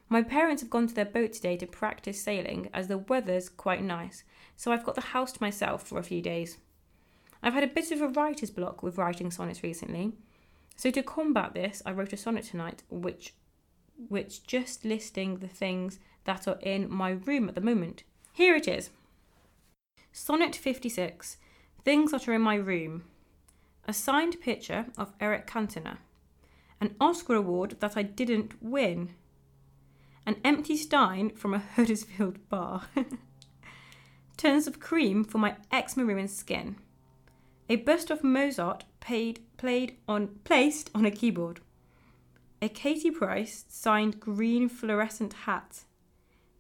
My 0.10 0.22
parents 0.22 0.62
have 0.62 0.70
gone 0.70 0.88
to 0.88 0.94
their 0.94 1.06
boat 1.06 1.34
today 1.34 1.58
to 1.58 1.66
practice 1.66 2.22
sailing 2.22 2.70
as 2.72 2.88
the 2.88 3.00
weather's 3.00 3.50
quite 3.50 3.82
nice, 3.82 4.24
so 4.56 4.72
I've 4.72 4.84
got 4.84 4.94
the 4.94 5.02
house 5.02 5.32
to 5.32 5.42
myself 5.42 5.88
for 5.88 5.98
a 5.98 6.04
few 6.04 6.22
days. 6.22 6.60
I've 7.42 7.56
had 7.56 7.64
a 7.64 7.68
bit 7.68 7.92
of 7.92 8.02
a 8.02 8.10
writer's 8.10 8.52
block 8.52 8.84
with 8.84 9.00
writing 9.00 9.32
sonnets 9.32 9.64
recently, 9.64 10.14
so 10.76 10.92
to 10.92 11.02
combat 11.02 11.54
this, 11.56 11.82
I 11.84 11.92
wrote 11.92 12.14
a 12.14 12.18
sonnet 12.18 12.46
tonight, 12.46 12.84
which 12.90 13.34
which 14.10 14.46
just 14.46 14.86
listing 14.86 15.38
the 15.38 15.48
things 15.48 16.00
that 16.26 16.48
are 16.48 16.60
in 16.62 16.92
my 16.92 17.12
room 17.12 17.50
at 17.50 17.56
the 17.56 17.62
moment. 17.62 18.04
Here 18.34 18.56
it 18.56 18.68
is. 18.68 18.90
Sonnet 20.12 20.56
56 20.56 21.38
Things 21.84 22.12
that 22.12 22.28
are 22.28 22.34
in 22.34 22.42
my 22.42 22.56
room. 22.56 23.04
A 23.88 23.94
signed 23.94 24.42
picture 24.42 24.88
of 24.98 25.14
Eric 25.20 25.46
Cantona. 25.46 25.98
An 26.82 26.96
Oscar 27.00 27.36
award 27.36 27.78
that 27.80 27.96
I 27.96 28.02
didn't 28.02 28.62
win. 28.62 29.14
An 30.26 30.38
empty 30.44 30.76
stein 30.76 31.30
from 31.36 31.54
a 31.54 31.60
Huddersfield 31.76 32.50
bar. 32.50 32.88
Tons 34.38 34.68
of 34.68 34.80
cream 34.80 35.24
for 35.24 35.38
my 35.38 35.56
ex 35.72 35.96
maroon 35.96 36.28
skin. 36.28 36.78
A 37.70 37.78
bust 37.78 38.10
of 38.12 38.24
Mozart 38.24 38.84
paid, 39.00 39.40
played 39.58 39.98
on, 40.08 40.40
placed 40.44 40.90
on 40.94 41.06
a 41.06 41.12
keyboard. 41.12 41.62
A 42.66 42.68
Katie 42.68 43.12
Price 43.12 43.64
signed 43.70 44.20
green 44.20 44.70
fluorescent 44.70 45.34
hat. 45.46 45.84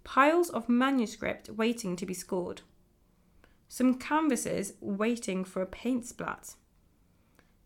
Piles 0.04 0.52
of 0.52 0.70
manuscript 0.70 1.50
waiting 1.50 1.96
to 1.96 2.06
be 2.06 2.14
scored. 2.14 2.62
Some 3.68 3.96
canvases 3.96 4.74
waiting 4.80 5.44
for 5.44 5.64
a 5.64 5.66
paint 5.66 6.06
splat. 6.06 6.54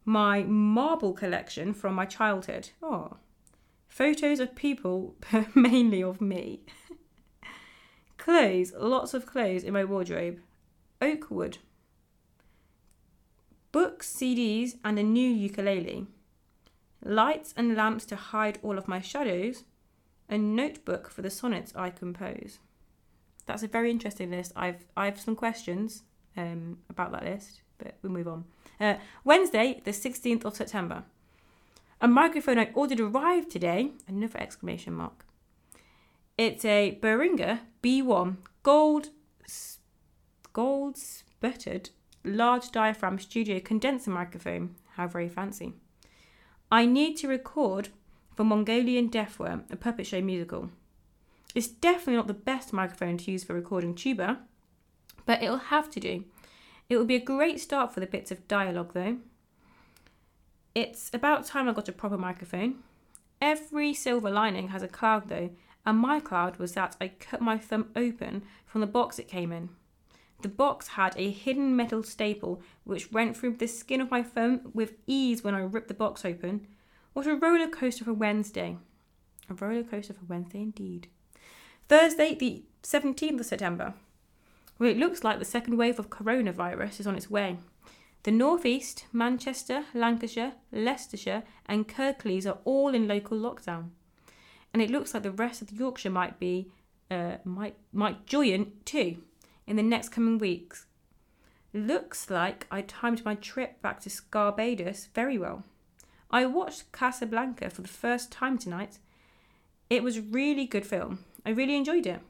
My 0.06 0.44
marble 0.44 1.12
collection 1.12 1.74
from 1.74 1.94
my 1.96 2.06
childhood. 2.06 2.70
Oh. 2.82 3.18
Photos 3.90 4.40
of 4.40 4.56
people, 4.56 5.16
mainly 5.54 6.02
of 6.02 6.22
me. 6.22 6.62
clothes, 8.18 8.72
lots 8.80 9.14
of 9.14 9.26
clothes 9.26 9.66
in 9.66 9.74
my 9.74 9.84
wardrobe. 9.84 10.40
Oak 11.02 11.30
wood 11.30 11.58
books, 13.74 14.12
CDs, 14.12 14.78
and 14.84 14.98
a 14.98 15.04
new 15.04 15.30
ukulele, 15.30 16.08
lights 17.04 17.54
and 17.56 17.76
lamps 17.76 18.06
to 18.06 18.16
hide 18.16 18.60
all 18.62 18.78
of 18.78 18.88
my 18.88 19.02
shadows, 19.02 19.64
a 20.30 20.38
notebook 20.38 21.10
for 21.10 21.22
the 21.22 21.30
sonnets 21.30 21.74
I 21.76 21.90
compose. 21.90 22.60
That's 23.46 23.64
a 23.64 23.68
very 23.68 23.90
interesting 23.90 24.32
list. 24.32 24.54
I've 24.56 24.86
I 24.96 25.06
have 25.06 25.20
some 25.20 25.36
questions 25.36 26.04
um, 26.38 26.78
about 26.90 27.12
that 27.12 27.24
list, 27.24 27.62
but 27.78 27.98
we'll 28.02 28.12
move 28.12 28.28
on. 28.28 28.46
Uh, 28.80 28.96
Wednesday, 29.24 29.82
the 29.84 29.92
16th 29.92 30.46
of 30.46 30.56
September. 30.56 31.04
A 32.02 32.08
microphone 32.08 32.60
I 32.60 32.70
ordered 32.74 33.00
arrived 33.00 33.50
today. 33.50 33.92
Another 34.08 34.40
exclamation 34.40 34.94
mark. 34.94 35.26
It's 36.38 36.64
a 36.64 36.98
Behringer 37.02 37.60
B1 37.84 38.38
gold 38.64 39.10
gold 40.54 40.98
sputtered 40.98 41.90
large 42.24 42.72
diaphragm 42.72 43.20
studio 43.20 43.60
condenser 43.60 44.12
microphone. 44.12 44.76
How 44.96 45.08
very 45.08 45.28
fancy. 45.28 45.74
I 46.72 46.86
need 46.86 47.18
to 47.18 47.28
record 47.28 47.90
for 48.36 48.44
Mongolian 48.44 49.10
Deathworm, 49.10 49.64
a 49.72 49.76
puppet 49.76 50.06
show 50.06 50.22
musical. 50.22 50.70
It's 51.56 51.68
definitely 51.68 52.18
not 52.18 52.28
the 52.28 52.34
best 52.36 52.72
microphone 52.72 53.18
to 53.18 53.32
use 53.32 53.44
for 53.44 53.56
recording 53.56 53.96
tuba, 53.96 54.40
but 55.26 55.42
it'll 55.42 55.58
have 55.58 55.90
to 55.92 56.00
do. 56.00 56.26
It 56.88 56.98
will 56.98 57.06
be 57.06 57.16
a 57.16 57.20
great 57.20 57.60
start 57.60 57.92
for 57.92 58.00
the 58.00 58.06
bits 58.06 58.30
of 58.30 58.48
dialogue 58.48 58.94
though. 58.94 59.18
It's 60.76 61.10
about 61.12 61.46
time 61.46 61.68
I 61.68 61.74
got 61.74 61.90
a 61.90 61.92
proper 61.92 62.18
microphone. 62.18 62.84
Every 63.42 63.94
silver 63.96 64.30
lining 64.30 64.68
has 64.68 64.84
a 64.84 64.88
cloud 64.88 65.28
though, 65.28 65.50
and 65.88 65.98
my 65.98 66.20
cloud 66.20 66.58
was 66.58 66.74
that 66.74 66.96
I 67.02 67.08
cut 67.08 67.42
my 67.42 67.58
thumb 67.58 67.90
open 67.96 68.44
from 68.68 68.82
the 68.82 68.88
box 68.88 69.18
it 69.18 69.28
came 69.28 69.52
in. 69.52 69.70
The 70.42 70.50
box 70.50 70.90
had 70.90 71.16
a 71.18 71.30
hidden 71.30 71.76
metal 71.76 72.02
staple 72.02 72.62
which 72.86 73.12
went 73.12 73.36
through 73.36 73.58
the 73.58 73.68
skin 73.68 74.00
of 74.00 74.10
my 74.10 74.24
thumb 74.24 74.72
with 74.74 74.94
ease 75.06 75.44
when 75.44 75.54
I 75.54 75.60
ripped 75.60 75.90
the 75.90 75.94
box 75.94 76.24
open. 76.24 76.66
What 77.14 77.28
a 77.28 77.36
roller 77.36 77.68
coaster 77.68 78.06
for 78.06 78.14
Wednesday! 78.14 78.78
A 79.50 79.54
roller 79.54 79.84
coaster 79.84 80.14
for 80.14 80.26
Wednesday 80.26 80.62
indeed. 80.62 81.10
Thursday, 81.90 82.36
the 82.36 82.64
17th 82.84 83.40
of 83.42 83.46
September. 83.46 83.94
Well, 84.78 84.90
it 84.90 84.98
looks 84.98 85.24
like 85.24 85.40
the 85.40 85.46
second 85.46 85.76
wave 85.76 86.00
of 86.00 86.10
coronavirus 86.10 87.02
is 87.02 87.08
on 87.08 87.16
its 87.16 87.30
way. 87.30 87.58
The 88.24 88.32
Northeast, 88.32 89.06
Manchester, 89.12 89.86
Lancashire, 89.94 90.54
Leicestershire, 90.72 91.44
and 91.66 91.88
Kirklees 91.88 92.46
are 92.46 92.60
all 92.64 92.94
in 92.94 93.08
local 93.08 93.38
lockdown. 93.38 93.90
And 94.74 94.82
it 94.82 94.90
looks 94.92 95.14
like 95.14 95.24
the 95.24 95.32
rest 95.32 95.62
of 95.62 95.72
Yorkshire 95.72 96.10
might 96.12 96.40
be 96.40 96.72
uh, 97.12 97.38
might 97.44 97.76
might 97.92 98.28
join 98.28 98.72
too 98.86 99.24
in 99.70 99.76
the 99.76 99.84
next 99.84 100.10
coming 100.10 100.40
weeks. 100.40 100.88
Looks 101.74 102.32
like 102.32 102.66
I 102.72 102.82
timed 102.82 103.24
my 103.24 103.36
trip 103.36 103.82
back 103.84 104.02
to 104.02 104.10
Scarbados 104.10 105.10
very 105.14 105.38
well. 105.38 105.64
I 106.32 106.48
watched 106.48 106.92
Casablanca 106.92 107.70
for 107.70 107.84
the 107.84 107.88
first 107.88 108.32
time 108.32 108.58
tonight. 108.58 108.98
It 109.88 110.04
was 110.04 110.18
a 110.18 110.22
really 110.24 110.66
good 110.66 110.88
film. 110.88 111.20
I 111.46 111.52
really 111.52 111.76
enjoyed 111.76 112.08
it. 112.08 112.22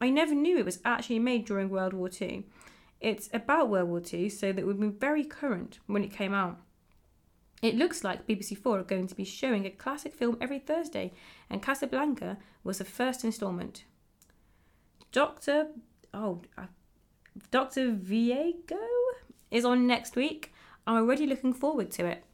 I 0.00 0.10
never 0.10 0.34
knew 0.34 0.56
it 0.56 0.64
was 0.64 0.78
actually 0.84 1.18
made 1.18 1.44
during 1.44 1.68
World 1.68 1.92
War 1.92 2.08
II. 2.20 2.46
It's 3.00 3.28
about 3.32 3.68
World 3.68 3.88
War 3.88 4.00
II, 4.12 4.28
so 4.28 4.52
that 4.52 4.64
would 4.64 4.80
be 4.80 4.86
very 4.86 5.24
current 5.24 5.80
when 5.86 6.04
it 6.04 6.12
came 6.12 6.32
out. 6.32 6.60
It 7.60 7.74
looks 7.74 8.04
like 8.04 8.28
BBC 8.28 8.56
Four 8.56 8.78
are 8.78 8.84
going 8.84 9.08
to 9.08 9.16
be 9.16 9.24
showing 9.24 9.66
a 9.66 9.70
classic 9.70 10.14
film 10.14 10.36
every 10.40 10.60
Thursday, 10.60 11.12
and 11.50 11.60
Casablanca 11.60 12.38
was 12.62 12.78
the 12.78 12.84
first 12.84 13.24
instalment. 13.24 13.84
Dr 15.10 15.68
oh, 16.14 16.42
Dr. 17.50 17.92
Zhivago 17.92 18.76
is 19.50 19.64
on 19.64 19.86
next 19.86 20.16
week. 20.16 20.52
I'm 20.86 20.96
already 20.96 21.26
looking 21.26 21.52
forward 21.52 21.90
to 21.92 22.06
it. 22.06 22.24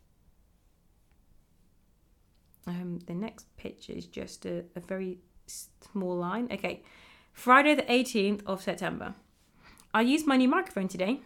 Um, 2.67 3.01
the 3.07 3.15
next 3.15 3.47
pitch 3.57 3.91
is 3.91 4.07
just 4.07 4.47
a, 4.47 4.65
a 4.75 4.81
very 4.81 5.19
small 5.47 6.17
line. 6.17 6.49
Okay, 6.51 6.83
Friday 7.33 7.75
the 7.75 7.83
18th 7.83 8.43
of 8.47 8.63
September. 8.63 9.15
I 9.93 10.01
used 10.01 10.27
my 10.27 10.37
new 10.37 10.49
microphone 10.49 10.89
today. 10.89 11.21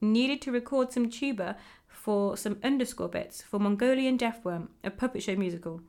Needed 0.00 0.40
to 0.42 0.52
record 0.52 0.92
some 0.92 1.10
tuba 1.10 1.56
for 1.86 2.36
some 2.36 2.58
underscore 2.64 3.08
bits 3.08 3.42
for 3.42 3.58
Mongolian 3.58 4.16
Deathworm, 4.16 4.68
a 4.82 4.90
puppet 4.90 5.22
show 5.22 5.36
musical. 5.36 5.82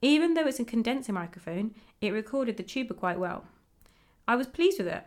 Even 0.00 0.34
though 0.34 0.46
it's 0.46 0.60
a 0.60 0.64
condenser 0.64 1.12
microphone, 1.12 1.74
it 2.00 2.12
recorded 2.12 2.56
the 2.56 2.62
tuba 2.62 2.94
quite 2.94 3.18
well. 3.18 3.44
I 4.26 4.36
was 4.36 4.46
pleased 4.46 4.78
with 4.78 4.86
it. 4.86 5.04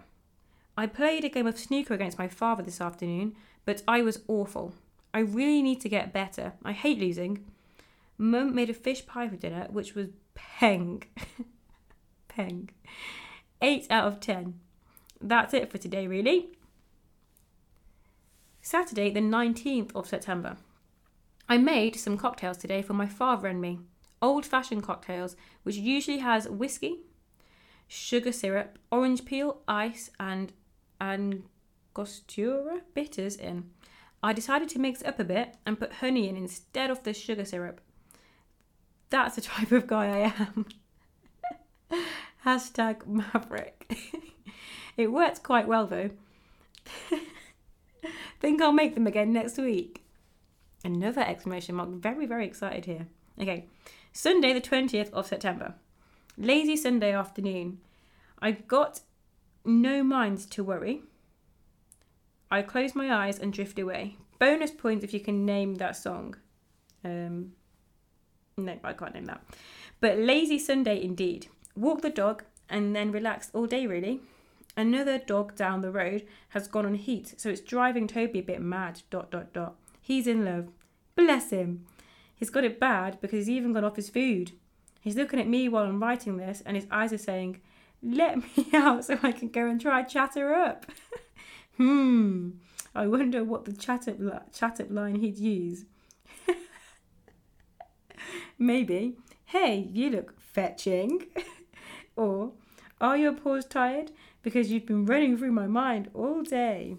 I 0.75 0.87
played 0.87 1.23
a 1.23 1.29
game 1.29 1.45
of 1.45 1.59
snooker 1.59 1.93
against 1.93 2.17
my 2.17 2.27
father 2.27 2.63
this 2.63 2.81
afternoon, 2.81 3.35
but 3.65 3.83
I 3.87 4.01
was 4.01 4.23
awful. 4.27 4.73
I 5.13 5.19
really 5.19 5.61
need 5.61 5.81
to 5.81 5.89
get 5.89 6.13
better. 6.13 6.53
I 6.65 6.71
hate 6.71 6.97
losing. 6.97 7.45
Mum 8.17 8.55
made 8.55 8.69
a 8.69 8.73
fish 8.73 9.05
pie 9.05 9.27
for 9.27 9.35
dinner, 9.35 9.67
which 9.69 9.93
was 9.93 10.07
peng. 10.33 11.03
peng. 12.27 12.69
8 13.61 13.87
out 13.89 14.07
of 14.07 14.19
10. 14.19 14.59
that's 15.21 15.53
it 15.53 15.71
for 15.71 15.77
today, 15.77 16.07
really. 16.07 16.49
Saturday, 18.61 19.11
the 19.11 19.19
19th 19.19 19.91
of 19.95 20.07
September. 20.07 20.57
I 21.47 21.57
made 21.57 21.95
some 21.95 22.17
cocktails 22.17 22.57
today 22.57 22.81
for 22.81 22.93
my 22.93 23.07
father 23.07 23.47
and 23.47 23.61
me. 23.61 23.79
Old 24.21 24.45
fashioned 24.45 24.83
cocktails, 24.83 25.35
which 25.63 25.75
usually 25.75 26.19
has 26.19 26.47
whiskey, 26.49 27.01
sugar 27.87 28.31
syrup, 28.31 28.79
orange 28.91 29.25
peel, 29.25 29.61
ice, 29.67 30.09
and 30.19 30.53
angostura 31.01 32.81
bitters 32.93 33.35
in. 33.35 33.69
I 34.21 34.33
decided 34.33 34.69
to 34.69 34.79
mix 34.79 35.03
up 35.03 35.19
a 35.19 35.23
bit 35.23 35.57
and 35.65 35.79
put 35.79 35.93
honey 35.93 36.29
in 36.29 36.37
instead 36.37 36.89
of 36.89 37.03
the 37.03 37.13
sugar 37.13 37.45
syrup. 37.45 37.81
That's 39.09 39.35
the 39.35 39.41
type 39.53 39.71
of 39.71 39.87
guy 39.87 40.05
I 40.05 40.33
am. 40.39 40.65
Hashtag 42.45 43.05
maverick. 43.05 43.97
it 44.97 45.11
works 45.11 45.39
quite 45.39 45.67
well 45.67 45.87
though. 45.87 46.09
Think 48.39 48.61
I'll 48.61 48.73
make 48.73 48.93
them 48.93 49.07
again 49.07 49.31
next 49.31 49.57
week. 49.57 50.03
Another 50.83 51.21
exclamation 51.21 51.75
mark. 51.75 51.89
Very, 51.89 52.25
very 52.25 52.45
excited 52.45 52.83
here. 52.83 53.07
Okay. 53.39 53.67
Sunday, 54.11 54.51
the 54.51 54.59
20th 54.59 55.11
of 55.11 55.27
September. 55.27 55.75
Lazy 56.37 56.75
Sunday 56.75 57.13
afternoon. 57.13 57.79
I 58.41 58.51
got 58.51 58.99
no 59.65 60.03
mind 60.03 60.49
to 60.51 60.63
worry. 60.63 61.03
I 62.51 62.61
close 62.61 62.95
my 62.95 63.13
eyes 63.13 63.39
and 63.39 63.51
drift 63.51 63.79
away. 63.79 64.17
Bonus 64.39 64.71
points 64.71 65.03
if 65.03 65.13
you 65.13 65.19
can 65.19 65.45
name 65.45 65.75
that 65.75 65.95
song. 65.95 66.35
Um, 67.03 67.53
no, 68.57 68.77
I 68.83 68.93
can't 68.93 69.13
name 69.13 69.25
that. 69.25 69.43
But 69.99 70.17
lazy 70.17 70.59
Sunday 70.59 71.01
indeed. 71.01 71.47
Walk 71.75 72.01
the 72.01 72.09
dog 72.09 72.43
and 72.69 72.95
then 72.95 73.11
relax 73.11 73.49
all 73.53 73.65
day, 73.65 73.87
really. 73.87 74.21
Another 74.75 75.17
dog 75.19 75.55
down 75.55 75.81
the 75.81 75.91
road 75.91 76.25
has 76.49 76.67
gone 76.67 76.85
on 76.85 76.95
heat, 76.95 77.35
so 77.37 77.49
it's 77.49 77.61
driving 77.61 78.07
Toby 78.07 78.39
a 78.39 78.43
bit 78.43 78.61
mad. 78.61 79.01
Dot 79.09 79.31
dot 79.31 79.53
dot. 79.53 79.75
He's 80.01 80.27
in 80.27 80.43
love. 80.43 80.69
Bless 81.15 81.51
him. 81.51 81.85
He's 82.35 82.49
got 82.49 82.63
it 82.63 82.79
bad 82.79 83.21
because 83.21 83.47
he's 83.47 83.57
even 83.57 83.73
gone 83.73 83.85
off 83.85 83.95
his 83.95 84.09
food. 84.09 84.51
He's 84.99 85.15
looking 85.15 85.39
at 85.39 85.47
me 85.47 85.69
while 85.69 85.83
I'm 85.83 86.01
writing 86.01 86.37
this, 86.37 86.63
and 86.65 86.75
his 86.75 86.87
eyes 86.89 87.13
are 87.13 87.17
saying, 87.17 87.61
"Let 88.03 88.37
me 88.57 88.67
out 88.73 89.05
so 89.05 89.17
I 89.23 89.31
can 89.31 89.49
go 89.49 89.67
and 89.67 89.79
try 89.79 90.03
chatter 90.03 90.53
up." 90.53 90.85
hmm. 91.77 92.51
I 92.95 93.07
wonder 93.07 93.43
what 93.43 93.65
the 93.65 93.73
chat 93.73 94.07
up, 94.07 94.53
chat 94.53 94.79
up 94.79 94.91
line 94.91 95.15
he'd 95.15 95.39
use. 95.39 95.85
Maybe, 98.59 99.17
"Hey, 99.45 99.89
you 99.91 100.11
look 100.11 100.39
fetching," 100.39 101.25
or 102.15 102.51
"Are 103.01 103.17
your 103.17 103.33
paws 103.33 103.65
tired?" 103.65 104.11
because 104.43 104.69
you've 104.69 104.85
been 104.85 105.05
running 105.05 105.37
through 105.37 105.53
my 105.53 105.65
mind 105.65 106.11
all 106.13 106.43
day. 106.43 106.97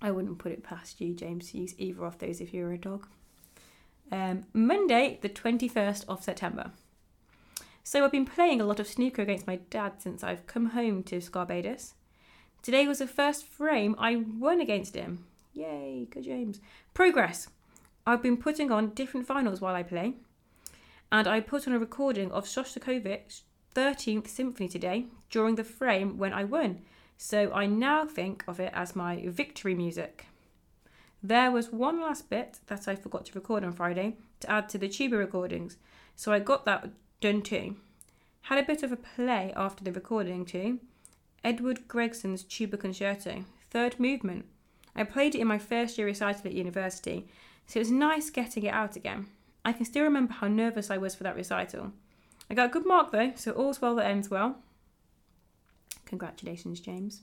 I 0.00 0.10
wouldn't 0.10 0.38
put 0.38 0.52
it 0.52 0.62
past 0.62 1.00
you, 1.00 1.14
James, 1.14 1.50
to 1.50 1.58
use 1.58 1.74
either 1.78 2.04
of 2.04 2.18
those 2.18 2.40
if 2.40 2.52
you 2.52 2.62
were 2.62 2.72
a 2.72 2.78
dog. 2.78 3.08
Um, 4.12 4.44
Monday, 4.52 5.18
the 5.22 5.30
21st 5.30 6.04
of 6.06 6.22
September. 6.22 6.72
So 7.86 8.02
I've 8.02 8.12
been 8.12 8.24
playing 8.24 8.62
a 8.62 8.64
lot 8.64 8.80
of 8.80 8.88
snooker 8.88 9.20
against 9.20 9.46
my 9.46 9.56
dad 9.68 10.00
since 10.00 10.24
I've 10.24 10.46
come 10.46 10.70
home 10.70 11.02
to 11.04 11.16
Scarbados. 11.20 11.92
Today 12.62 12.88
was 12.88 12.98
the 12.98 13.06
first 13.06 13.44
frame 13.44 13.94
I 13.98 14.16
won 14.16 14.58
against 14.58 14.94
him. 14.94 15.26
Yay, 15.52 16.08
good 16.10 16.24
James. 16.24 16.60
Progress. 16.94 17.48
I've 18.06 18.22
been 18.22 18.38
putting 18.38 18.72
on 18.72 18.94
different 18.94 19.26
finals 19.26 19.60
while 19.60 19.74
I 19.74 19.82
play. 19.82 20.14
And 21.12 21.28
I 21.28 21.40
put 21.40 21.68
on 21.68 21.74
a 21.74 21.78
recording 21.78 22.32
of 22.32 22.46
Shostakovich's 22.46 23.42
13th 23.74 24.28
Symphony 24.28 24.66
today 24.66 25.06
during 25.28 25.56
the 25.56 25.62
frame 25.62 26.16
when 26.16 26.32
I 26.32 26.44
won, 26.44 26.80
so 27.18 27.52
I 27.52 27.66
now 27.66 28.06
think 28.06 28.44
of 28.48 28.60
it 28.60 28.72
as 28.72 28.96
my 28.96 29.26
victory 29.26 29.74
music. 29.74 30.26
There 31.22 31.50
was 31.50 31.70
one 31.70 32.00
last 32.00 32.30
bit 32.30 32.60
that 32.68 32.88
I 32.88 32.96
forgot 32.96 33.26
to 33.26 33.34
record 33.34 33.62
on 33.62 33.72
Friday 33.72 34.16
to 34.40 34.50
add 34.50 34.68
to 34.70 34.78
the 34.78 34.88
tuba 34.88 35.16
recordings, 35.16 35.76
so 36.16 36.32
I 36.32 36.38
got 36.38 36.64
that 36.64 36.88
done 37.24 37.40
too. 37.40 37.74
Had 38.42 38.58
a 38.58 38.66
bit 38.66 38.82
of 38.82 38.92
a 38.92 38.96
play 38.96 39.50
after 39.56 39.82
the 39.82 39.92
recording 39.92 40.44
too. 40.44 40.80
Edward 41.42 41.88
Gregson's 41.88 42.42
Tuba 42.42 42.76
Concerto, 42.76 43.46
third 43.70 43.98
movement. 43.98 44.44
I 44.94 45.04
played 45.04 45.34
it 45.34 45.40
in 45.40 45.46
my 45.46 45.56
first 45.56 45.96
year 45.96 46.06
recital 46.06 46.42
at 46.44 46.52
university, 46.52 47.26
so 47.66 47.78
it 47.78 47.84
was 47.84 47.90
nice 47.90 48.28
getting 48.28 48.64
it 48.64 48.74
out 48.74 48.94
again. 48.94 49.28
I 49.64 49.72
can 49.72 49.86
still 49.86 50.04
remember 50.04 50.34
how 50.34 50.48
nervous 50.48 50.90
I 50.90 50.98
was 50.98 51.14
for 51.14 51.22
that 51.22 51.34
recital. 51.34 51.92
I 52.50 52.54
got 52.54 52.66
a 52.66 52.72
good 52.72 52.86
mark 52.86 53.10
though, 53.10 53.32
so 53.36 53.52
all's 53.52 53.80
well 53.80 53.94
that 53.94 54.06
ends 54.06 54.28
well. 54.28 54.56
Congratulations, 56.04 56.78
James. 56.78 57.22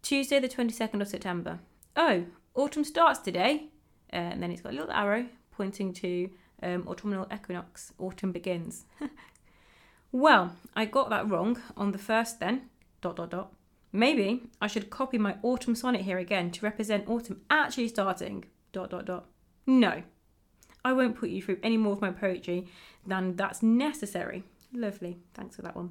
Tuesday, 0.00 0.38
the 0.38 0.48
22nd 0.48 1.00
of 1.00 1.08
September. 1.08 1.58
Oh, 1.96 2.26
autumn 2.54 2.84
starts 2.84 3.18
today. 3.18 3.64
Uh, 4.12 4.16
and 4.16 4.40
then 4.40 4.52
it's 4.52 4.60
got 4.60 4.72
a 4.72 4.76
little 4.76 4.92
arrow 4.92 5.26
pointing 5.60 5.92
to 5.92 6.30
um, 6.62 6.88
autumnal 6.88 7.26
equinox. 7.30 7.92
Autumn 7.98 8.32
begins. 8.32 8.86
well, 10.10 10.56
I 10.74 10.86
got 10.86 11.10
that 11.10 11.28
wrong 11.28 11.60
on 11.76 11.92
the 11.92 11.98
first 11.98 12.40
then. 12.40 12.70
Dot, 13.02 13.16
dot, 13.16 13.30
dot. 13.30 13.52
Maybe 13.92 14.44
I 14.58 14.68
should 14.68 14.88
copy 14.88 15.18
my 15.18 15.36
autumn 15.42 15.74
sonnet 15.74 16.00
here 16.00 16.16
again 16.16 16.50
to 16.52 16.64
represent 16.64 17.10
autumn 17.10 17.42
actually 17.50 17.88
starting. 17.88 18.46
Dot, 18.72 18.88
dot, 18.88 19.04
dot. 19.04 19.26
No, 19.66 20.02
I 20.82 20.94
won't 20.94 21.18
put 21.18 21.28
you 21.28 21.42
through 21.42 21.58
any 21.62 21.76
more 21.76 21.92
of 21.92 22.00
my 22.00 22.10
poetry 22.10 22.66
than 23.06 23.36
that's 23.36 23.62
necessary. 23.62 24.44
Lovely, 24.72 25.18
thanks 25.34 25.56
for 25.56 25.62
that 25.62 25.76
one. 25.76 25.90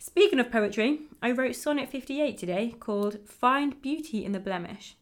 Speaking 0.00 0.40
of 0.40 0.50
poetry, 0.50 1.02
I 1.22 1.30
wrote 1.30 1.54
Sonnet 1.54 1.88
58 1.88 2.36
today 2.36 2.74
called 2.80 3.28
Find 3.28 3.80
Beauty 3.80 4.24
in 4.24 4.32
the 4.32 4.40
Blemish. 4.40 4.96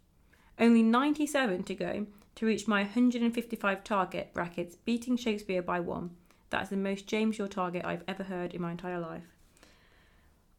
Only 0.59 0.83
97 0.83 1.63
to 1.63 1.75
go 1.75 2.07
to 2.37 2.47
reach 2.47 2.69
my 2.69 2.83
155 2.83 3.83
target, 3.83 4.33
brackets, 4.33 4.77
beating 4.77 5.17
Shakespeare 5.17 5.63
by 5.63 5.81
one. 5.81 6.11
That's 6.51 6.71
the 6.71 6.77
most 6.77 7.07
James 7.07 7.39
York 7.39 7.51
target 7.51 7.85
I've 7.85 8.05
ever 8.07 8.23
heard 8.23 8.55
in 8.55 8.63
my 8.63 8.71
entire 8.71 9.01
life. 9.01 9.25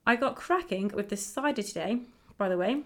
I 0.06 0.16
got 0.16 0.36
cracking 0.36 0.90
with 0.90 1.10
the 1.10 1.18
cider 1.18 1.62
today, 1.62 2.00
by 2.38 2.50
the 2.50 2.58
way, 2.58 2.82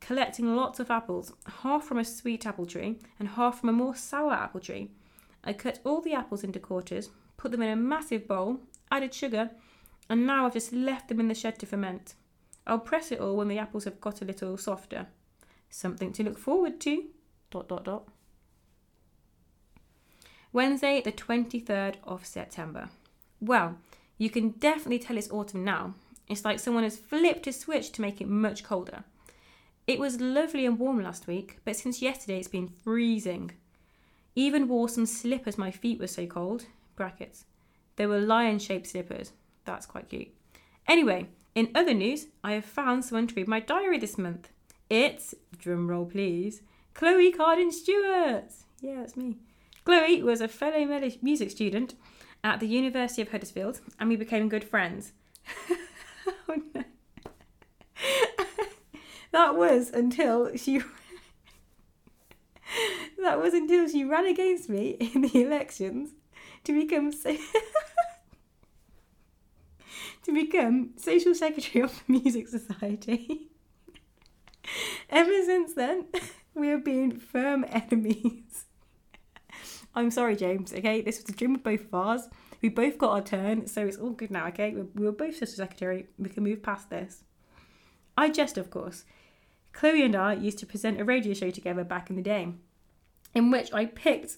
collecting 0.00 0.54
lots 0.54 0.80
of 0.80 0.90
apples, 0.90 1.32
half 1.62 1.84
from 1.84 1.98
a 1.98 2.04
sweet 2.04 2.46
apple 2.46 2.66
tree 2.66 2.96
and 3.18 3.28
half 3.28 3.60
from 3.60 3.68
a 3.68 3.72
more 3.72 3.94
sour 3.94 4.32
apple 4.32 4.60
tree. 4.60 4.90
I 5.44 5.52
cut 5.52 5.80
all 5.84 6.00
the 6.00 6.14
apples 6.14 6.44
into 6.44 6.60
quarters, 6.60 7.10
put 7.36 7.50
them 7.50 7.62
in 7.62 7.70
a 7.70 7.76
massive 7.76 8.28
bowl, 8.28 8.60
added 8.90 9.12
sugar, 9.12 9.50
and 10.08 10.26
now 10.26 10.46
I've 10.46 10.52
just 10.52 10.72
left 10.72 11.08
them 11.08 11.20
in 11.20 11.28
the 11.28 11.34
shed 11.34 11.58
to 11.58 11.66
ferment. 11.66 12.14
I'll 12.66 12.78
press 12.78 13.10
it 13.10 13.18
all 13.18 13.36
when 13.36 13.48
the 13.48 13.58
apples 13.58 13.84
have 13.84 14.00
got 14.00 14.22
a 14.22 14.24
little 14.24 14.56
softer. 14.56 15.08
Something 15.70 16.12
to 16.12 16.22
look 16.22 16.38
forward 16.38 16.80
to. 16.82 17.06
Dot 17.52 17.68
dot 17.68 17.84
dot. 17.84 18.08
Wednesday, 20.54 21.02
the 21.02 21.12
23rd 21.12 21.96
of 22.02 22.24
September. 22.24 22.88
Well, 23.40 23.76
you 24.16 24.30
can 24.30 24.50
definitely 24.52 24.98
tell 24.98 25.18
it's 25.18 25.30
autumn 25.30 25.62
now. 25.62 25.94
It's 26.28 26.46
like 26.46 26.58
someone 26.58 26.84
has 26.84 26.96
flipped 26.96 27.46
a 27.46 27.52
switch 27.52 27.92
to 27.92 28.00
make 28.00 28.22
it 28.22 28.28
much 28.28 28.64
colder. 28.64 29.04
It 29.86 29.98
was 29.98 30.18
lovely 30.18 30.64
and 30.64 30.78
warm 30.78 31.02
last 31.02 31.26
week, 31.26 31.58
but 31.66 31.76
since 31.76 32.00
yesterday 32.00 32.38
it's 32.38 32.48
been 32.48 32.68
freezing. 32.68 33.50
Even 34.34 34.66
wore 34.66 34.88
some 34.88 35.04
slippers, 35.04 35.58
my 35.58 35.70
feet 35.70 36.00
were 36.00 36.06
so 36.06 36.26
cold. 36.26 36.64
Brackets. 36.96 37.44
They 37.96 38.06
were 38.06 38.18
lion 38.18 38.60
shaped 38.60 38.86
slippers. 38.86 39.32
That's 39.66 39.84
quite 39.84 40.08
cute. 40.08 40.28
Anyway, 40.88 41.26
in 41.54 41.70
other 41.74 41.92
news, 41.92 42.28
I 42.42 42.52
have 42.52 42.64
found 42.64 43.04
someone 43.04 43.26
to 43.26 43.34
read 43.34 43.48
my 43.48 43.60
diary 43.60 43.98
this 43.98 44.16
month. 44.16 44.48
It's, 44.88 45.34
drumroll 45.58 46.10
please, 46.10 46.62
Chloe 46.94 47.32
Carden 47.32 47.72
Stewart. 47.72 48.52
Yeah, 48.80 49.02
it's 49.02 49.16
me. 49.16 49.38
Chloe 49.84 50.22
was 50.22 50.40
a 50.40 50.48
fellow 50.48 50.84
music 51.22 51.50
student 51.50 51.94
at 52.44 52.60
the 52.60 52.66
University 52.66 53.22
of 53.22 53.30
Huddersfield 53.30 53.80
and 53.98 54.08
we 54.08 54.16
became 54.16 54.48
good 54.48 54.64
friends. 54.64 55.12
oh 56.48 56.62
no. 56.74 56.84
that 59.32 59.56
was 59.56 59.90
until 59.90 60.56
she 60.56 60.78
that 63.22 63.40
was 63.40 63.54
until 63.54 63.88
she 63.88 64.04
ran 64.04 64.26
against 64.26 64.68
me 64.68 64.90
in 65.14 65.22
the 65.22 65.42
elections 65.42 66.10
to 66.64 66.72
become 66.72 67.12
to 67.12 67.38
become 70.32 70.90
social 70.96 71.34
secretary 71.34 71.82
of 71.82 72.02
the 72.06 72.12
Music 72.12 72.46
Society. 72.48 73.48
Ever 75.10 75.42
since 75.44 75.74
then, 75.74 76.06
we 76.54 76.68
have 76.68 76.84
been 76.84 77.18
firm 77.18 77.64
enemies. 77.68 78.64
I'm 79.94 80.10
sorry, 80.10 80.36
James, 80.36 80.72
okay? 80.72 81.02
This 81.02 81.20
was 81.20 81.28
a 81.28 81.36
dream 81.36 81.54
of 81.54 81.62
both 81.62 81.82
of 81.82 81.94
ours. 81.94 82.28
We 82.62 82.68
both 82.68 82.96
got 82.96 83.10
our 83.10 83.22
turn, 83.22 83.66
so 83.66 83.84
it's 83.84 83.96
all 83.96 84.10
good 84.10 84.30
now, 84.30 84.46
okay? 84.48 84.72
We 84.72 85.04
were 85.04 85.12
both 85.12 85.34
social 85.34 85.56
secretary. 85.56 86.06
We 86.18 86.28
can 86.30 86.44
move 86.44 86.62
past 86.62 86.88
this. 86.90 87.24
I 88.16 88.30
jest, 88.30 88.56
of 88.56 88.70
course. 88.70 89.04
Chloe 89.72 90.02
and 90.02 90.14
I 90.14 90.34
used 90.34 90.58
to 90.58 90.66
present 90.66 91.00
a 91.00 91.04
radio 91.04 91.34
show 91.34 91.50
together 91.50 91.84
back 91.84 92.10
in 92.10 92.16
the 92.16 92.22
day, 92.22 92.48
in 93.34 93.50
which 93.50 93.72
I 93.72 93.86
picked 93.86 94.36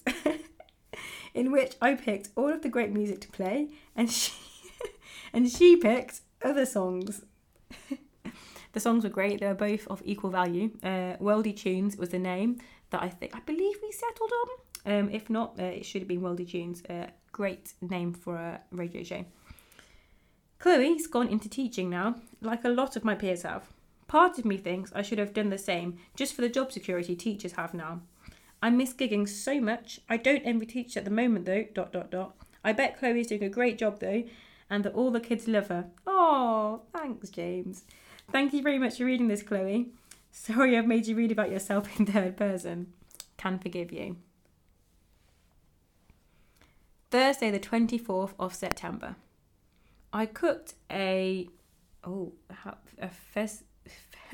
in 1.33 1.51
which 1.51 1.75
I 1.81 1.95
picked 1.95 2.29
all 2.35 2.49
of 2.49 2.61
the 2.61 2.69
great 2.69 2.91
music 2.91 3.19
to 3.21 3.27
play 3.29 3.69
and 3.95 4.09
she 4.09 4.31
and 5.33 5.49
she 5.49 5.75
picked 5.75 6.21
other 6.41 6.65
songs. 6.65 7.25
The 8.75 8.79
songs 8.79 9.03
were 9.03 9.09
great. 9.09 9.39
They 9.39 9.47
were 9.47 9.55
both 9.55 9.87
of 9.87 10.03
equal 10.05 10.29
value. 10.29 10.69
Uh, 10.83 11.15
Worldy 11.19 11.55
Tunes 11.55 11.97
was 11.97 12.09
the 12.09 12.19
name 12.19 12.59
that 12.91 13.01
I 13.01 13.09
think 13.09 13.35
I 13.35 13.39
believe 13.39 13.77
we 13.81 13.91
settled 13.91 14.31
on. 14.41 14.93
Um, 14.93 15.09
if 15.09 15.29
not, 15.29 15.55
uh, 15.57 15.63
it 15.63 15.85
should 15.85 16.01
have 16.01 16.07
been 16.07 16.21
Worldy 16.21 16.47
Tunes. 16.47 16.83
Uh, 16.85 17.07
great 17.31 17.73
name 17.81 18.13
for 18.13 18.35
a 18.35 18.61
radio 18.71 19.01
show. 19.01 19.25
Chloe's 20.59 21.07
gone 21.07 21.29
into 21.29 21.49
teaching 21.49 21.89
now, 21.89 22.15
like 22.41 22.65
a 22.65 22.69
lot 22.69 22.95
of 22.95 23.03
my 23.03 23.15
peers 23.15 23.43
have. 23.43 23.63
Part 24.07 24.37
of 24.37 24.45
me 24.45 24.57
thinks 24.57 24.91
I 24.93 25.01
should 25.01 25.19
have 25.19 25.33
done 25.33 25.49
the 25.49 25.57
same, 25.57 25.97
just 26.15 26.33
for 26.33 26.41
the 26.41 26.49
job 26.49 26.71
security 26.71 27.15
teachers 27.15 27.53
have 27.53 27.73
now. 27.73 28.01
I 28.61 28.69
miss 28.69 28.93
gigging 28.93 29.27
so 29.27 29.59
much. 29.61 29.99
I 30.09 30.17
don't 30.17 30.43
envy 30.43 30.65
teachers 30.65 30.97
at 30.97 31.05
the 31.05 31.11
moment 31.11 31.45
though. 31.45 31.65
Dot 31.73 31.93
dot 31.93 32.11
dot. 32.11 32.35
I 32.63 32.73
bet 32.73 32.99
Chloe's 32.99 33.27
doing 33.27 33.43
a 33.43 33.49
great 33.49 33.77
job 33.77 33.99
though, 33.99 34.23
and 34.69 34.83
that 34.83 34.93
all 34.93 35.11
the 35.11 35.19
kids 35.19 35.47
love 35.47 35.67
her. 35.67 35.85
Oh, 36.05 36.81
thanks, 36.93 37.29
James. 37.29 37.85
Thank 38.35 38.51
you 38.51 38.61
very 38.61 38.77
much 38.77 38.97
for 38.97 39.05
reading 39.05 39.29
this, 39.29 39.41
Chloe. 39.41 39.91
Sorry 40.33 40.77
I've 40.77 40.85
made 40.87 41.07
you 41.07 41.15
read 41.15 41.31
about 41.31 41.51
yourself 41.51 41.97
in 41.97 42.05
third 42.05 42.35
person. 42.35 42.91
Can 43.37 43.59
forgive 43.59 43.93
you. 43.93 44.17
Thursday, 47.11 47.49
the 47.49 47.61
24th 47.61 48.33
of 48.37 48.53
September. 48.53 49.15
I 50.11 50.25
cooked 50.25 50.73
a 50.91 51.47
oh 52.03 52.33
a 52.99 53.07
fez, 53.07 53.63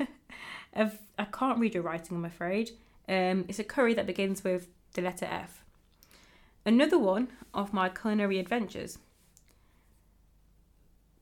a, 0.74 0.90
I 1.16 1.24
can't 1.26 1.60
read 1.60 1.74
your 1.74 1.84
writing, 1.84 2.16
I'm 2.16 2.24
afraid. 2.24 2.72
Um, 3.08 3.44
it's 3.46 3.60
a 3.60 3.64
curry 3.64 3.94
that 3.94 4.06
begins 4.06 4.42
with 4.42 4.66
the 4.94 5.02
letter 5.02 5.26
F. 5.26 5.62
Another 6.66 6.98
one 6.98 7.28
of 7.54 7.72
my 7.72 7.88
culinary 7.88 8.40
adventures. 8.40 8.98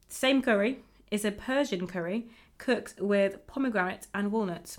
Same 0.09 0.41
curry 0.41 0.79
is 1.11 1.27
a 1.27 1.31
Persian 1.31 1.87
curry 1.87 2.25
cooked 2.61 2.95
with 3.01 3.45
pomegranate 3.47 4.07
and 4.15 4.31
walnuts. 4.31 4.79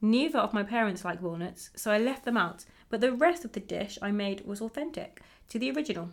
Neither 0.00 0.38
of 0.38 0.54
my 0.54 0.62
parents 0.62 1.04
like 1.04 1.22
walnuts, 1.22 1.70
so 1.76 1.90
I 1.90 1.98
left 1.98 2.24
them 2.24 2.36
out, 2.36 2.64
but 2.88 3.00
the 3.00 3.12
rest 3.12 3.44
of 3.44 3.52
the 3.52 3.60
dish 3.60 3.98
I 4.00 4.10
made 4.10 4.46
was 4.46 4.60
authentic 4.60 5.20
to 5.50 5.58
the 5.58 5.70
original. 5.70 6.10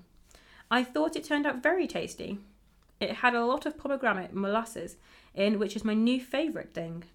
I 0.69 0.83
thought 0.83 1.15
it 1.15 1.23
turned 1.23 1.47
out 1.47 1.63
very 1.63 1.87
tasty. 1.87 2.39
It 2.99 3.11
had 3.11 3.33
a 3.33 3.45
lot 3.45 3.65
of 3.65 3.77
pomegranate 3.77 4.33
molasses 4.33 4.97
in, 5.33 5.57
which 5.57 5.75
is 5.75 5.85
my 5.85 5.93
new 5.93 6.19
favourite 6.19 6.73
thing. 6.73 7.05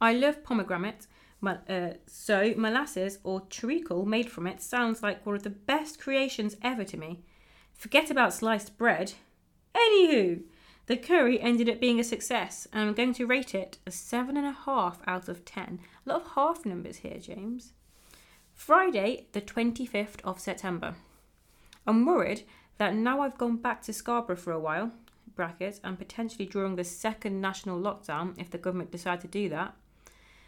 I 0.00 0.12
love 0.14 0.44
pomegranate, 0.44 1.06
uh, 1.44 1.94
so 2.06 2.54
molasses 2.56 3.18
or 3.24 3.40
treacle 3.42 4.06
made 4.06 4.30
from 4.30 4.46
it 4.46 4.60
sounds 4.60 5.02
like 5.02 5.26
one 5.26 5.34
of 5.34 5.42
the 5.42 5.50
best 5.50 5.98
creations 5.98 6.56
ever 6.62 6.84
to 6.84 6.96
me. 6.96 7.20
Forget 7.72 8.10
about 8.10 8.34
sliced 8.34 8.76
bread. 8.78 9.14
Anywho, 9.74 10.42
the 10.90 10.96
curry 10.96 11.40
ended 11.40 11.68
up 11.68 11.78
being 11.78 12.00
a 12.00 12.04
success, 12.04 12.66
and 12.72 12.88
I'm 12.88 12.94
going 12.94 13.14
to 13.14 13.24
rate 13.24 13.54
it 13.54 13.78
a 13.86 13.90
7.5 13.90 14.96
out 15.06 15.28
of 15.28 15.44
10. 15.44 15.78
A 16.04 16.08
lot 16.08 16.22
of 16.22 16.32
half 16.32 16.66
numbers 16.66 16.96
here, 16.96 17.20
James. 17.20 17.74
Friday, 18.54 19.28
the 19.30 19.40
25th 19.40 20.20
of 20.24 20.40
September. 20.40 20.96
I'm 21.86 22.04
worried 22.04 22.42
that 22.78 22.96
now 22.96 23.20
I've 23.20 23.38
gone 23.38 23.58
back 23.58 23.82
to 23.82 23.92
Scarborough 23.92 24.34
for 24.34 24.52
a 24.52 24.58
while, 24.58 24.90
brackets, 25.36 25.80
and 25.84 25.96
potentially 25.96 26.44
during 26.44 26.74
the 26.74 26.82
second 26.82 27.40
national 27.40 27.80
lockdown, 27.80 28.34
if 28.36 28.50
the 28.50 28.58
government 28.58 28.90
decide 28.90 29.20
to 29.20 29.28
do 29.28 29.48
that, 29.48 29.76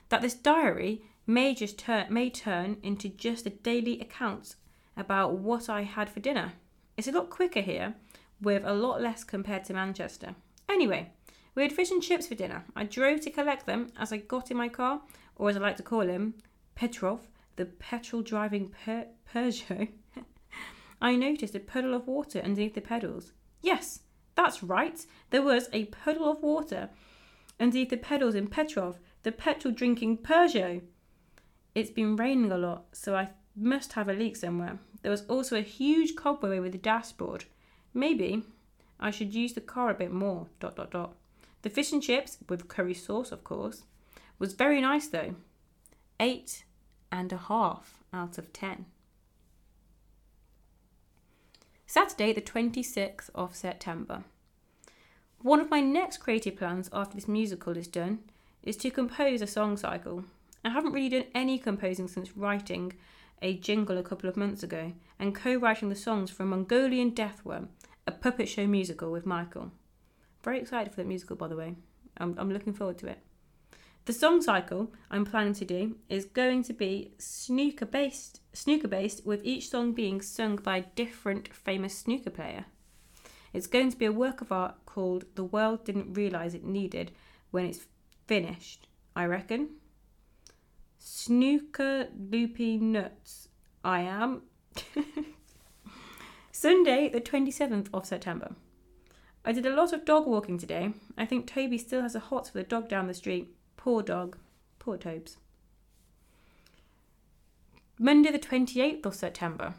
that 0.09 0.23
this 0.23 0.35
diary 0.35 1.03
may 1.25 1.55
just 1.55 1.79
turn 1.79 2.13
may 2.13 2.29
turn 2.29 2.79
into 2.83 3.09
just 3.09 3.47
a 3.47 3.51
daily 3.51 4.01
account 4.01 4.57
about 4.97 5.35
what 5.35 5.69
I 5.69 5.83
had 5.83 6.11
for 6.11 6.19
dinner. 6.19 6.55
It's 6.97 7.07
a 7.07 7.13
lot 7.13 7.31
quicker 7.31 7.61
here, 7.61 7.95
with 8.43 8.65
a 8.65 8.75
lot 8.75 9.01
less 9.01 9.25
compared 9.25 9.65
to 9.65 9.75
Manchester. 9.75 10.35
Anyway, 10.69 11.11
we 11.55 11.63
had 11.63 11.73
fish 11.73 11.91
and 11.91 12.03
chips 12.03 12.27
for 12.27 12.35
dinner. 12.35 12.65
I 12.75 12.85
drove 12.85 13.21
to 13.23 13.31
collect 13.31 13.67
them 13.67 13.89
as 13.99 14.13
I 14.13 14.19
got 14.19 14.51
in 14.51 14.57
my 14.57 14.69
car, 14.69 15.01
or 15.37 15.49
as 15.49 15.57
I 15.57 15.61
like 15.61 15.77
to 15.77 15.83
call 15.83 16.01
him, 16.01 16.35
Petrov, 16.75 17.29
the 17.57 17.67
petrol 17.67 18.23
driving 18.23 18.71
per- 18.85 19.07
Peugeot. 19.33 19.89
I 21.01 21.17
noticed 21.17 21.55
a 21.55 21.61
puddle 21.61 21.95
of 21.95 22.07
water 22.07 22.41
underneath 22.41 22.75
the 22.75 22.81
pedals. 22.81 23.33
Yes, 23.61 24.01
that's 24.35 24.63
right, 24.63 25.05
there 25.31 25.43
was 25.43 25.69
a 25.73 25.87
puddle 25.87 26.31
of 26.31 26.43
water 26.43 26.91
underneath 27.61 27.91
the 27.91 27.97
pedals 27.97 28.35
in 28.35 28.49
Petrov, 28.49 28.99
the 29.23 29.33
petrol 29.33 29.75
drinking 29.75 30.19
Peugeot. 30.19 30.83
It's 31.75 31.91
been 31.91 32.17
raining 32.17 32.51
a 32.51 32.59
lot, 32.59 32.87
so 32.93 33.15
I 33.15 33.31
must 33.55 33.93
have 33.93 34.09
a 34.09 34.13
leak 34.13 34.37
somewhere. 34.37 34.79
There 35.03 35.11
was 35.11 35.27
also 35.27 35.57
a 35.57 35.63
huge 35.63 36.17
cobweb 36.17 36.53
over 36.53 36.69
the 36.69 36.79
dashboard. 36.79 37.45
Maybe 37.95 38.45
I 38.99 39.11
should 39.11 39.35
use 39.35 39.53
the 39.53 39.61
car 39.61 39.91
a 39.91 39.95
bit 39.95 40.13
more. 40.13 40.47
Dot 40.61 40.77
dot 40.77 40.91
dot. 40.91 41.15
The 41.63 41.71
fish 41.71 41.93
and 41.93 42.03
chips, 42.03 42.39
with 42.49 42.69
curry 42.69 42.95
sauce, 42.95 43.33
of 43.33 43.45
course, 43.45 43.83
was 44.39 44.55
very 44.55 44.81
nice 44.81 45.09
though. 45.09 45.35
Eight 46.19 46.65
and 47.11 47.33
a 47.33 47.37
half 47.37 48.03
out 48.13 48.39
of 48.39 48.53
ten. 48.53 48.87
Saturday, 51.87 52.33
the 52.33 52.41
26th 52.41 53.29
of 53.35 53.55
September. 53.55 54.25
One 55.43 55.61
of 55.61 55.71
my 55.71 55.81
next 55.81 56.19
creative 56.19 56.57
plans 56.57 56.89
after 56.93 57.17
this 57.17 57.29
musical 57.29 57.77
is 57.77 57.87
done 57.87 58.21
is 58.63 58.77
to 58.79 58.91
compose 58.91 59.43
a 59.43 59.47
song 59.47 59.77
cycle. 59.77 60.25
I 60.65 60.71
haven't 60.71 60.93
really 60.93 61.11
done 61.11 61.25
any 61.35 61.59
composing 61.59 62.09
since 62.09 62.37
writing 62.37 62.95
a 63.43 63.55
jingle 63.55 63.99
a 63.99 64.03
couple 64.03 64.29
of 64.31 64.37
months 64.37 64.63
ago 64.63 64.93
and 65.19 65.35
co 65.35 65.57
writing 65.57 65.89
the 65.89 65.97
songs 65.97 66.31
for 66.31 66.45
a 66.45 66.47
Mongolian 66.47 67.11
Deathworm, 67.11 67.69
a 68.07 68.13
puppet 68.13 68.49
show 68.49 68.67
musical 68.67 69.11
with 69.11 69.27
Michael. 69.27 69.73
Very 70.43 70.59
excited 70.61 70.91
for 70.91 70.97
that 70.97 71.07
musical, 71.07 71.37
by 71.37 71.49
the 71.49 71.57
way. 71.57 71.77
I'm, 72.17 72.35
I'm 72.39 72.53
looking 72.53 72.73
forward 72.73 72.99
to 72.99 73.09
it. 73.09 73.19
The 74.05 74.13
song 74.13 74.43
cycle 74.43 74.93
I'm 75.11 75.25
planning 75.25 75.55
to 75.55 75.65
do 75.65 75.97
is 76.09 76.25
going 76.25 76.65
to 76.65 76.73
be 76.73 77.13
snooker 77.19 77.87
based, 77.87 78.41
snooker 78.53 78.89
based, 78.89 79.25
with 79.25 79.45
each 79.45 79.69
song 79.69 79.93
being 79.93 80.21
sung 80.21 80.57
by 80.57 80.79
a 80.79 80.87
different 80.97 81.55
famous 81.55 81.97
snooker 81.97 82.31
player. 82.31 82.65
It's 83.53 83.69
going 83.69 83.93
to 83.93 83.97
be 83.97 84.07
a 84.07 84.13
work 84.13 84.41
of 84.41 84.51
art 84.51 84.75
called 84.87 85.27
The 85.37 85.45
World 85.45 85.85
Didn't 85.85 86.15
Realise 86.15 86.55
It 86.55 86.65
Needed 86.65 87.13
when 87.53 87.65
it's 87.65 87.87
finished, 88.27 88.89
I 89.15 89.27
reckon. 89.27 89.77
Snooker 90.99 92.09
loopy 92.19 92.79
nuts. 92.79 93.49
I 93.85 94.01
am. 94.01 94.43
Sunday, 96.63 97.09
the 97.09 97.21
27th 97.21 97.89
of 97.93 98.07
September. 98.07 98.55
I 99.45 99.51
did 99.51 99.67
a 99.67 99.75
lot 99.75 99.93
of 99.93 100.05
dog 100.05 100.29
walking 100.29 100.59
today. 100.59 100.93
I 101.19 101.27
think 101.27 101.45
Toby 101.45 101.77
still 101.77 102.03
has 102.03 102.15
a 102.15 102.21
hot 102.21 102.47
for 102.47 102.59
the 102.59 102.63
dog 102.63 102.89
down 102.89 103.09
the 103.09 103.15
street. 103.15 103.57
Poor 103.77 104.01
dog. 104.01 104.37
Poor 104.79 104.97
Tobes. 104.97 105.39
Monday, 107.99 108.31
the 108.31 108.39
28th 108.39 109.05
of 109.05 109.17
September. 109.17 109.75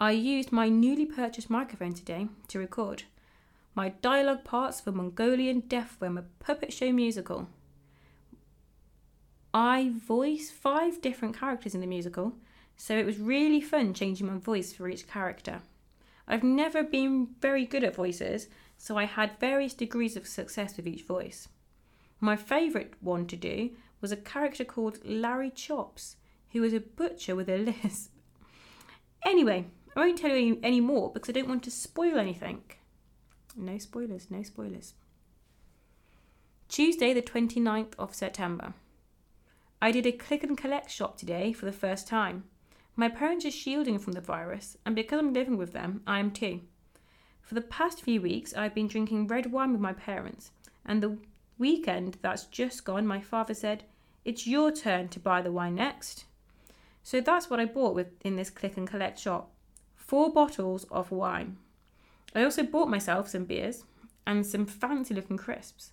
I 0.00 0.12
used 0.12 0.52
my 0.52 0.68
newly 0.68 1.04
purchased 1.04 1.50
microphone 1.50 1.94
today 1.94 2.28
to 2.46 2.60
record 2.60 3.02
my 3.74 3.88
dialogue 3.88 4.44
parts 4.44 4.80
for 4.80 4.92
Mongolian 4.92 5.62
Deathworm, 5.62 6.16
a 6.16 6.22
puppet 6.38 6.72
show 6.72 6.92
musical. 6.92 7.48
I 9.52 9.94
voice 10.06 10.52
five 10.52 11.00
different 11.00 11.36
characters 11.36 11.74
in 11.74 11.80
the 11.80 11.88
musical, 11.88 12.34
so 12.76 12.96
it 12.96 13.06
was 13.06 13.18
really 13.18 13.60
fun 13.60 13.94
changing 13.94 14.26
my 14.26 14.38
voice 14.38 14.72
for 14.72 14.88
each 14.88 15.06
character. 15.06 15.62
I've 16.26 16.42
never 16.42 16.82
been 16.82 17.28
very 17.40 17.66
good 17.66 17.84
at 17.84 17.94
voices, 17.94 18.48
so 18.78 18.96
I 18.96 19.04
had 19.04 19.38
various 19.38 19.74
degrees 19.74 20.16
of 20.16 20.26
success 20.26 20.76
with 20.76 20.86
each 20.86 21.02
voice. 21.02 21.48
My 22.20 22.36
favourite 22.36 22.94
one 23.00 23.26
to 23.26 23.36
do 23.36 23.70
was 24.00 24.12
a 24.12 24.16
character 24.16 24.64
called 24.64 25.04
Larry 25.04 25.50
Chops, 25.50 26.16
who 26.52 26.60
was 26.60 26.72
a 26.72 26.80
butcher 26.80 27.34
with 27.34 27.48
a 27.48 27.58
lisp. 27.58 28.12
Anyway, 29.24 29.66
I 29.96 30.00
won't 30.00 30.18
tell 30.18 30.36
you 30.36 30.58
any 30.62 30.80
more 30.80 31.12
because 31.12 31.28
I 31.28 31.32
don't 31.32 31.48
want 31.48 31.62
to 31.64 31.70
spoil 31.70 32.18
anything. 32.18 32.62
No 33.56 33.78
spoilers, 33.78 34.30
no 34.30 34.42
spoilers. 34.42 34.94
Tuesday, 36.68 37.14
the 37.14 37.22
29th 37.22 37.94
of 37.98 38.14
September. 38.14 38.74
I 39.80 39.92
did 39.92 40.06
a 40.06 40.12
click 40.12 40.42
and 40.42 40.56
collect 40.56 40.90
shop 40.90 41.16
today 41.16 41.52
for 41.52 41.66
the 41.66 41.72
first 41.72 42.08
time. 42.08 42.44
My 42.96 43.08
parents 43.08 43.44
are 43.44 43.50
shielding 43.50 43.98
from 43.98 44.12
the 44.12 44.20
virus, 44.20 44.76
and 44.86 44.94
because 44.94 45.18
I'm 45.18 45.32
living 45.32 45.56
with 45.56 45.72
them, 45.72 46.02
I 46.06 46.20
am 46.20 46.30
too. 46.30 46.60
For 47.42 47.54
the 47.54 47.60
past 47.60 48.00
few 48.00 48.20
weeks, 48.20 48.54
I've 48.54 48.74
been 48.74 48.88
drinking 48.88 49.26
red 49.26 49.50
wine 49.52 49.72
with 49.72 49.80
my 49.80 49.92
parents, 49.92 50.52
and 50.84 51.02
the 51.02 51.18
weekend 51.58 52.18
that's 52.22 52.44
just 52.44 52.84
gone, 52.84 53.06
my 53.06 53.20
father 53.20 53.54
said, 53.54 53.84
It's 54.24 54.46
your 54.46 54.70
turn 54.70 55.08
to 55.08 55.20
buy 55.20 55.42
the 55.42 55.52
wine 55.52 55.74
next. 55.74 56.24
So 57.02 57.20
that's 57.20 57.50
what 57.50 57.60
I 57.60 57.64
bought 57.64 57.94
with 57.94 58.08
in 58.24 58.36
this 58.36 58.50
click 58.50 58.76
and 58.76 58.88
collect 58.88 59.18
shop 59.18 59.50
four 60.04 60.30
bottles 60.30 60.84
of 60.90 61.10
wine. 61.10 61.56
I 62.34 62.44
also 62.44 62.62
bought 62.62 62.88
myself 62.90 63.28
some 63.28 63.44
beers 63.44 63.84
and 64.26 64.44
some 64.44 64.66
fancy 64.66 65.14
looking 65.14 65.38
crisps. 65.38 65.92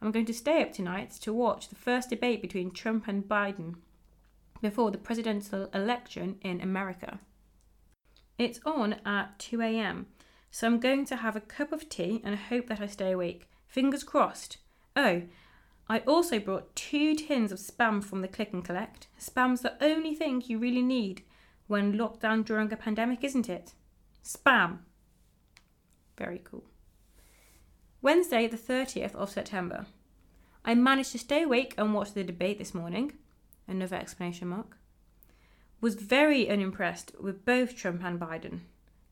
I'm 0.00 0.12
going 0.12 0.26
to 0.26 0.34
stay 0.34 0.62
up 0.62 0.72
tonight 0.72 1.10
to 1.22 1.32
watch 1.32 1.68
the 1.68 1.74
first 1.74 2.10
debate 2.10 2.40
between 2.40 2.70
Trump 2.70 3.08
and 3.08 3.24
Biden 3.24 3.76
before 4.60 4.90
the 4.90 4.98
presidential 4.98 5.68
election 5.72 6.36
in 6.42 6.60
America. 6.60 7.20
It's 8.38 8.60
on 8.64 8.96
at 9.04 9.38
2 9.38 9.60
a.m., 9.62 10.06
So 10.50 10.66
I'm 10.66 10.80
going 10.80 11.04
to 11.06 11.16
have 11.16 11.36
a 11.36 11.40
cup 11.40 11.72
of 11.72 11.88
tea 11.88 12.22
and 12.24 12.34
hope 12.36 12.68
that 12.68 12.80
I 12.80 12.86
stay 12.86 13.12
awake. 13.12 13.48
Fingers 13.66 14.02
crossed. 14.02 14.58
Oh, 14.96 15.22
I 15.88 16.00
also 16.00 16.38
brought 16.38 16.74
two 16.74 17.14
tins 17.14 17.52
of 17.52 17.58
spam 17.58 18.02
from 18.02 18.20
the 18.20 18.28
click 18.28 18.52
and 18.52 18.64
collect. 18.64 19.08
Spam's 19.20 19.60
the 19.60 19.82
only 19.82 20.14
thing 20.14 20.42
you 20.46 20.58
really 20.58 20.82
need 20.82 21.22
when 21.66 21.96
locked 21.98 22.20
down 22.20 22.42
during 22.42 22.72
a 22.72 22.76
pandemic, 22.76 23.22
isn't 23.24 23.48
it? 23.48 23.74
Spam. 24.24 24.78
Very 26.16 26.40
cool. 26.42 26.64
Wednesday, 28.00 28.46
the 28.46 28.56
30th 28.56 29.14
of 29.14 29.30
September. 29.30 29.86
I 30.64 30.74
managed 30.74 31.12
to 31.12 31.18
stay 31.18 31.42
awake 31.42 31.74
and 31.76 31.94
watch 31.94 32.12
the 32.12 32.24
debate 32.24 32.58
this 32.58 32.74
morning. 32.74 33.12
Another 33.68 33.96
exclamation 33.96 34.48
mark. 34.48 34.78
Was 35.80 35.94
very 35.94 36.48
unimpressed 36.50 37.12
with 37.20 37.44
both 37.44 37.76
Trump 37.76 38.02
and 38.02 38.18
Biden. 38.18 38.60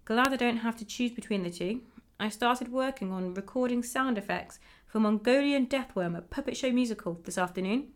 Glad 0.07 0.33
I 0.33 0.37
don't 0.37 0.59
have 0.59 0.77
to 0.79 0.85
choose 0.85 1.13
between 1.13 1.43
the 1.43 1.51
two. 1.51 1.83
I 2.19 2.31
started 2.31 2.73
working 2.73 3.13
on 3.13 3.35
recording 3.35 3.83
sound 3.83 4.17
effects 4.17 4.59
for 4.87 4.99
Mongolian 4.99 5.67
Deathworm, 5.67 6.17
a 6.17 6.23
puppet 6.23 6.57
show 6.57 6.73
musical, 6.73 7.21
this 7.25 7.37
afternoon. 7.37 7.89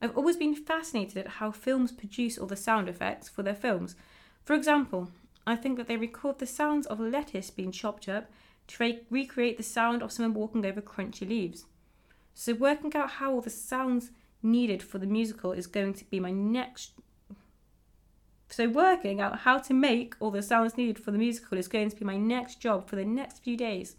I've 0.00 0.16
always 0.16 0.38
been 0.38 0.54
fascinated 0.54 1.18
at 1.18 1.28
how 1.32 1.52
films 1.52 1.92
produce 1.92 2.38
all 2.38 2.46
the 2.46 2.56
sound 2.56 2.88
effects 2.88 3.28
for 3.28 3.42
their 3.42 3.54
films. 3.54 3.94
For 4.42 4.54
example, 4.54 5.10
I 5.46 5.56
think 5.56 5.76
that 5.76 5.88
they 5.88 5.98
record 5.98 6.38
the 6.38 6.46
sounds 6.46 6.86
of 6.86 6.98
lettuce 6.98 7.50
being 7.50 7.72
chopped 7.72 8.08
up 8.08 8.30
to 8.68 8.82
re- 8.82 9.02
recreate 9.10 9.58
the 9.58 9.62
sound 9.62 10.02
of 10.02 10.12
someone 10.12 10.32
walking 10.32 10.64
over 10.64 10.80
crunchy 10.80 11.28
leaves. 11.28 11.66
So, 12.32 12.54
working 12.54 12.94
out 12.94 13.10
how 13.10 13.32
all 13.32 13.40
the 13.42 13.50
sounds 13.50 14.10
needed 14.42 14.82
for 14.82 14.98
the 14.98 15.06
musical 15.06 15.52
is 15.52 15.66
going 15.66 15.94
to 15.94 16.04
be 16.04 16.20
my 16.20 16.30
next. 16.30 16.92
So, 18.48 18.68
working 18.68 19.20
out 19.20 19.40
how 19.40 19.58
to 19.58 19.74
make 19.74 20.14
all 20.18 20.30
the 20.30 20.42
sounds 20.42 20.76
needed 20.76 20.98
for 20.98 21.10
the 21.12 21.18
musical 21.18 21.56
is 21.56 21.68
going 21.68 21.90
to 21.90 21.96
be 21.96 22.04
my 22.04 22.16
next 22.16 22.60
job 22.60 22.88
for 22.88 22.96
the 22.96 23.04
next 23.04 23.44
few 23.44 23.56
days. 23.56 23.96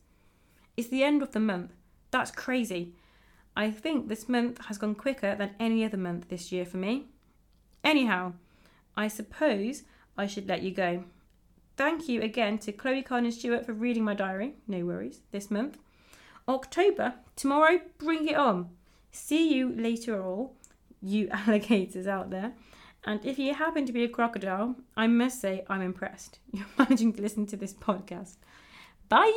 It's 0.76 0.90
the 0.90 1.04
end 1.04 1.22
of 1.22 1.32
the 1.32 1.40
month. 1.40 1.72
That's 2.12 2.32
crazy. 2.32 2.94
I 3.56 3.72
think 3.72 4.08
this 4.08 4.30
month 4.30 4.66
has 4.66 4.78
gone 4.78 4.96
quicker 4.96 5.36
than 5.36 5.56
any 5.60 5.84
other 5.86 5.98
month 5.98 6.30
this 6.30 6.52
year 6.52 6.66
for 6.66 6.78
me. 6.78 7.08
Anyhow, 7.84 8.34
I 8.96 9.08
suppose 9.08 9.84
I 10.18 10.28
should 10.28 10.48
let 10.48 10.62
you 10.62 10.72
go. 10.72 11.06
Thank 11.78 12.08
you 12.08 12.22
again 12.22 12.58
to 12.60 12.72
Chloe 12.72 13.02
Carden 13.02 13.32
Stewart 13.32 13.66
for 13.66 13.74
reading 13.74 14.04
my 14.04 14.14
diary, 14.14 14.56
no 14.68 14.86
worries, 14.86 15.22
this 15.32 15.50
month. 15.50 15.78
October, 16.48 17.16
tomorrow, 17.36 17.80
bring 17.98 18.28
it 18.28 18.36
on. 18.36 18.70
See 19.12 19.54
you 19.54 19.74
later, 19.76 20.22
all 20.22 20.56
you 21.02 21.30
alligators 21.32 22.08
out 22.08 22.30
there. 22.30 22.54
And 23.04 23.26
if 23.26 23.40
you 23.40 23.54
happen 23.54 23.86
to 23.86 23.94
be 23.94 24.04
a 24.04 24.08
crocodile, 24.08 24.76
I 24.96 25.08
must 25.08 25.42
say 25.42 25.66
I'm 25.68 25.82
impressed. 25.82 26.40
You're 26.52 26.66
managing 26.78 27.14
to 27.14 27.22
listen 27.22 27.46
to 27.48 27.58
this 27.58 27.74
podcast. 27.74 28.38
Bye! 29.10 29.32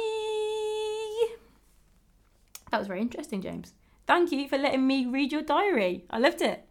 That 2.71 2.79
was 2.79 2.87
very 2.87 3.01
interesting, 3.01 3.41
James. 3.41 3.73
Thank 4.07 4.33
you 4.33 4.49
for 4.49 4.59
letting 4.59 4.87
me 4.87 5.07
read 5.07 5.33
your 5.33 5.43
diary. 5.43 6.05
I 6.11 6.19
loved 6.19 6.43
it. 6.43 6.67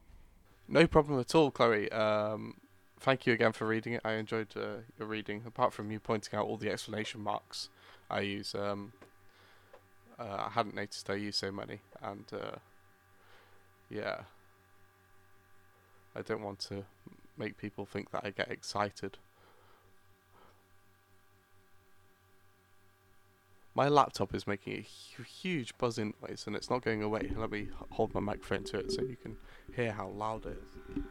No 0.67 0.85
problem 0.85 1.19
at 1.19 1.33
all, 1.33 1.49
Chloe. 1.49 1.91
Um, 1.91 2.55
thank 2.99 3.25
you 3.25 3.33
again 3.33 3.53
for 3.53 3.65
reading 3.65 3.93
it. 3.93 4.01
I 4.05 4.13
enjoyed 4.13 4.55
uh, 4.55 4.81
your 4.99 5.07
reading. 5.07 5.43
Apart 5.47 5.73
from 5.73 5.91
you 5.91 5.99
pointing 5.99 6.37
out 6.37 6.45
all 6.45 6.57
the 6.57 6.69
exclamation 6.69 7.21
marks 7.21 7.69
I 8.09 8.21
use, 8.21 8.53
um, 8.53 8.93
uh, 10.19 10.45
I 10.47 10.49
hadn't 10.51 10.75
noticed 10.75 11.09
I 11.09 11.15
use 11.15 11.37
so 11.37 11.51
many, 11.51 11.79
and 12.01 12.25
uh, 12.31 12.57
yeah, 13.93 14.21
I 16.15 16.21
don't 16.21 16.41
want 16.41 16.59
to 16.61 16.83
make 17.37 17.57
people 17.57 17.85
think 17.85 18.11
that 18.11 18.25
I 18.25 18.31
get 18.31 18.49
excited. 18.49 19.17
My 23.75 23.87
laptop 23.87 24.35
is 24.35 24.45
making 24.45 24.73
a 24.73 24.85
hu- 25.17 25.23
huge 25.23 25.77
buzzing 25.77 26.13
noise, 26.21 26.43
and 26.45 26.55
it's 26.55 26.69
not 26.69 26.83
going 26.83 27.01
away. 27.01 27.31
Let 27.35 27.51
me 27.51 27.69
hold 27.91 28.13
my 28.13 28.19
microphone 28.19 28.63
to 28.65 28.77
it 28.77 28.91
so 28.91 29.01
you 29.01 29.15
can 29.15 29.35
hear 29.75 29.91
how 29.91 30.09
loud 30.09 30.45
it 30.45 30.57
is. 30.95 31.03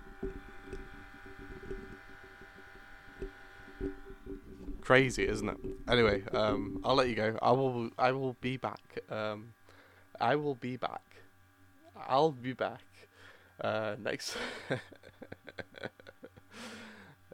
Crazy, 4.81 5.27
isn't 5.27 5.49
it? 5.49 5.57
Anyway, 5.89 6.23
um, 6.33 6.81
I'll 6.85 6.95
let 6.95 7.09
you 7.09 7.15
go. 7.15 7.39
I 7.43 7.53
will. 7.53 7.91
I 7.99 8.13
will 8.13 8.37
be 8.41 8.57
back. 8.57 8.99
Um, 9.11 9.55
I 10.21 10.37
will 10.37 10.57
be 10.57 10.77
back. 10.77 11.12
I'll 12.09 12.33
be 12.33 12.53
back 12.53 12.83
uh, 13.61 13.97
next. 13.99 14.37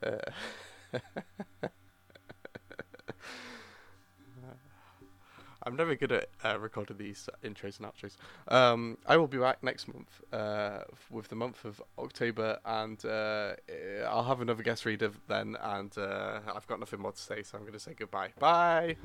uh, 0.03 0.19
I'm 5.69 5.77
never 5.77 5.95
good 5.97 6.13
at 6.13 6.29
uh, 6.43 6.59
recording 6.59 6.97
these 6.97 7.29
intros 7.45 7.79
and 7.79 7.87
outros. 7.87 8.17
Um, 8.51 8.97
I 9.07 9.19
will 9.19 9.27
be 9.27 9.37
back 9.37 9.63
next 9.63 9.87
month 9.87 10.23
uh, 10.33 10.85
with 11.11 11.29
the 11.29 11.37
month 11.37 11.65
of 11.67 11.83
October, 11.99 12.59
and 12.65 13.05
uh, 13.05 13.55
eh, 13.69 14.03
I'll 14.09 14.25
have 14.25 14.41
another 14.41 14.63
guest 14.63 14.87
reader 14.87 15.11
then. 15.27 15.57
And 15.61 15.97
uh, 15.99 16.41
I've 16.55 16.67
got 16.67 16.81
nothing 16.81 17.01
more 17.01 17.13
to 17.13 17.21
say, 17.21 17.43
so 17.43 17.59
I'm 17.59 17.65
going 17.65 17.75
to 17.75 17.81
say 17.81 17.93
goodbye. 17.93 18.33
Bye. 18.39 18.97